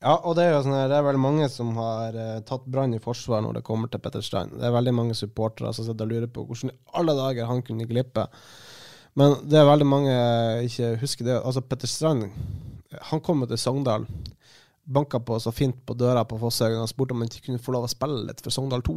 Ja, 0.00 0.14
og 0.24 0.32
det 0.38 0.46
er 0.46 0.54
jo 0.54 0.62
sånn 0.64 0.78
her, 0.78 0.86
det 0.88 0.96
er 0.96 1.04
veldig 1.04 1.20
mange 1.20 1.46
som 1.52 1.74
har 1.76 2.14
eh, 2.16 2.40
tatt 2.48 2.64
Brann 2.72 2.96
i 2.96 3.02
forsvar 3.04 3.42
når 3.44 3.58
det 3.58 3.66
kommer 3.66 3.90
til 3.92 4.00
Petter 4.00 4.24
Strand. 4.24 4.54
Det 4.56 4.64
er 4.64 4.72
veldig 4.72 4.94
mange 4.96 5.16
supportere 5.18 5.74
som 5.76 5.84
sitter 5.84 6.08
og 6.08 6.14
lurer 6.14 6.30
på 6.32 6.46
hvordan 6.48 6.72
i 6.72 6.78
alle 6.96 7.16
dager 7.18 7.50
han 7.50 7.60
kunne 7.66 7.88
glippe. 7.88 8.24
Men 9.20 9.34
det 9.44 9.58
er 9.60 9.68
veldig 9.68 9.88
mange 9.90 10.14
ikke 10.64 10.94
husker 11.02 11.26
det. 11.26 11.36
Altså, 11.42 11.60
Petter 11.66 11.90
Strand 11.90 12.30
han 13.10 13.22
kom 13.24 13.44
jo 13.44 13.50
til 13.50 13.60
Sogndal, 13.60 14.06
banka 14.90 15.20
på 15.22 15.36
så 15.42 15.52
fint 15.54 15.76
på 15.86 15.94
døra 15.94 16.24
på 16.26 16.38
Fosshaugen 16.40 16.82
og 16.82 16.90
spurte 16.90 17.14
om 17.14 17.22
han 17.22 17.30
ikke 17.30 17.46
kunne 17.46 17.62
få 17.62 17.74
lov 17.76 17.86
å 17.86 17.92
spille 17.92 18.24
litt 18.26 18.42
for 18.42 18.54
Sogndal 18.54 18.82
2. 18.86 18.96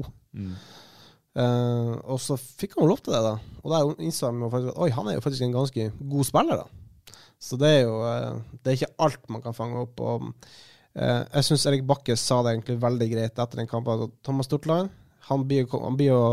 Eh, 1.34 1.92
og 2.14 2.20
så 2.22 2.38
fikk 2.38 2.78
han 2.78 2.90
lov 2.90 3.02
til 3.02 3.16
det, 3.16 3.22
da. 3.26 3.36
Og 3.64 3.74
der 3.74 4.06
innså 4.06 4.30
han 4.30 4.46
at 4.48 4.74
oi, 4.74 4.90
han 4.94 5.10
er 5.10 5.18
jo 5.18 5.26
faktisk 5.26 5.46
en 5.46 5.56
ganske 5.56 5.90
god 6.14 6.30
spiller, 6.30 6.64
da. 6.64 7.14
Så 7.44 7.58
det 7.60 7.70
er 7.76 7.82
jo 7.84 7.96
uh, 8.00 8.38
Det 8.64 8.72
er 8.72 8.78
ikke 8.78 9.04
alt 9.04 9.26
man 9.34 9.42
kan 9.44 9.56
fange 9.58 9.82
opp. 9.82 10.00
Og 10.00 10.30
uh, 10.30 11.22
jeg 11.26 11.48
syns 11.50 11.66
Erik 11.68 11.84
Bakke 11.90 12.16
sa 12.20 12.38
det 12.46 12.54
egentlig 12.54 12.78
veldig 12.80 13.08
greit 13.12 13.34
etter 13.34 13.60
den 13.60 13.68
kampen. 13.68 14.06
at 14.06 14.14
Thomas 14.24 14.48
Stortland 14.48 14.94
han 15.28 15.44
blir, 15.48 15.68
han 15.72 15.98
blir 16.00 16.16
å 16.16 16.24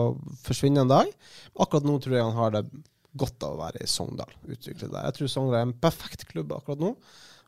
forsvinne 0.47 0.85
en 0.85 0.91
dag. 0.91 1.11
Akkurat 1.59 1.87
nå 1.87 1.97
tror 2.03 2.17
jeg 2.17 2.27
han 2.27 2.39
har 2.39 2.55
det 2.57 2.65
godt 3.19 3.43
av 3.47 3.57
å 3.57 3.61
være 3.61 3.83
i 3.83 3.91
Sogndal. 3.91 4.31
utviklet 4.47 4.91
der. 4.91 5.09
Jeg 5.09 5.19
tror 5.19 5.31
Sogndal 5.31 5.59
er 5.61 5.67
en 5.69 5.77
perfekt 5.83 6.27
klubb 6.31 6.55
akkurat 6.55 6.83
nå. 6.83 6.95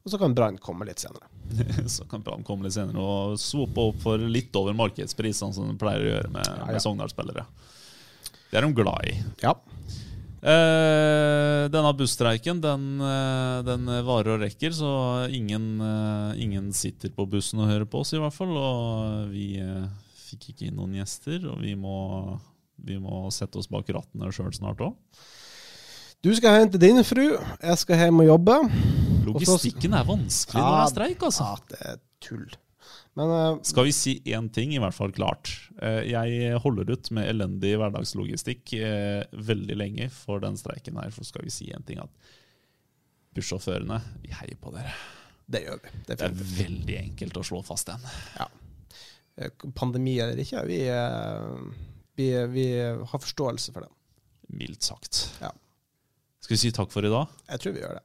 Og 0.03 0.11
så 0.11 0.19
kan 0.19 0.35
Brann 0.35 0.59
komme 0.59 0.87
litt 0.89 1.03
senere. 1.03 1.29
Så 1.95 2.07
kan 2.11 2.23
Brann 2.25 2.43
komme 2.47 2.67
litt 2.67 2.75
senere 2.75 2.99
og 2.99 3.37
swope 3.41 3.91
opp 3.91 4.01
for 4.03 4.19
litt 4.19 4.55
over 4.59 4.75
markedsprisene, 4.75 5.55
som 5.55 5.69
de 5.69 5.77
pleier 5.79 6.03
å 6.03 6.09
gjøre 6.17 6.33
med, 6.33 6.49
ja. 6.49 6.71
med 6.71 6.83
Sogndal-spillere. 6.83 7.45
Det 8.51 8.59
er 8.59 8.67
de 8.67 8.73
glad 8.77 9.07
i. 9.09 9.15
Ja. 9.45 9.55
Eh, 10.43 11.69
denne 11.71 11.93
busstreiken 11.95 12.59
den, 12.61 12.87
eh, 13.01 13.59
den 13.63 13.87
varer 14.03 14.35
og 14.35 14.43
rekker, 14.43 14.75
så 14.75 14.91
ingen, 15.31 15.81
eh, 15.81 16.43
ingen 16.43 16.73
sitter 16.73 17.15
på 17.15 17.29
bussen 17.31 17.61
og 17.63 17.71
hører 17.71 17.87
på 17.87 18.01
oss, 18.03 18.13
i 18.13 18.19
hvert 18.19 18.35
fall. 18.35 18.57
Og 18.59 19.31
vi 19.31 19.61
eh, 19.63 19.87
fikk 20.27 20.51
ikke 20.51 20.67
inn 20.67 20.81
noen 20.81 20.99
gjester, 20.99 21.47
og 21.47 21.63
vi 21.63 21.77
må, 21.79 22.41
vi 22.83 22.99
må 22.99 23.29
sette 23.31 23.61
oss 23.61 23.71
bak 23.71 23.87
rattene 23.95 24.33
sjøl 24.35 24.51
snart 24.57 24.83
òg. 24.83 24.99
Du 26.23 26.35
skal 26.35 26.59
hjem 26.59 26.75
til 26.75 26.83
din 26.83 27.05
fru, 27.07 27.25
jeg 27.39 27.79
skal 27.79 28.03
hjem 28.03 28.21
og 28.23 28.29
jobbe. 28.35 28.59
Logistikken 29.27 29.95
er 29.99 30.05
vanskelig 30.09 30.61
når 30.63 30.75
det 30.77 30.83
er 30.83 30.93
streik, 30.95 31.23
altså. 31.29 31.47
Ja, 31.49 31.57
det 31.73 31.81
er 31.93 32.01
tull. 32.23 32.47
Men 33.19 33.29
uh, 33.29 33.59
Skal 33.69 33.85
vi 33.85 33.93
si 33.93 34.15
én 34.33 34.47
ting, 34.53 34.73
i 34.75 34.81
hvert 34.81 34.97
fall 34.97 35.13
klart. 35.13 35.51
Eh, 35.85 35.99
Jeg 36.09 36.57
holder 36.65 36.89
ut 36.95 37.11
med 37.13 37.29
elendig 37.29 37.75
hverdagslogistikk 37.81 38.73
eh, 38.79 39.25
veldig 39.37 39.77
lenge 39.77 40.07
for 40.15 40.41
den 40.41 40.57
streiken 40.57 40.97
her. 40.97 41.11
For 41.13 41.29
skal 41.29 41.45
vi 41.45 41.53
si 41.53 41.69
én 41.77 41.85
ting, 41.89 42.01
at 42.01 42.11
bussjåførene, 43.37 44.01
vi 44.25 44.33
heier 44.37 44.57
på 44.61 44.73
dere. 44.75 44.95
det 45.53 45.63
gjør 45.67 45.79
vi. 45.85 45.93
Det 46.09 46.15
er 46.17 46.23
Definitivt. 46.33 46.59
veldig 46.63 46.97
enkelt 47.03 47.37
å 47.37 47.45
slå 47.45 47.61
fast 47.65 47.93
den. 47.93 48.09
Ja. 48.39 48.49
Pandemi 49.77 50.19
eller 50.21 50.37
ikke, 50.43 50.65
vi, 50.69 50.81
vi, 52.21 52.27
vi 52.53 52.67
har 52.81 53.23
forståelse 53.23 53.73
for 53.73 53.87
det. 53.87 53.93
Mildt 54.57 54.85
sagt. 54.89 55.23
Ja. 55.41 55.53
Skal 56.43 56.57
vi 56.57 56.61
si 56.65 56.73
takk 56.77 56.91
for 56.93 57.05
i 57.07 57.13
dag? 57.13 57.29
Jeg 57.49 57.63
tror 57.63 57.77
vi 57.77 57.85
gjør 57.85 57.97
det. 58.01 58.05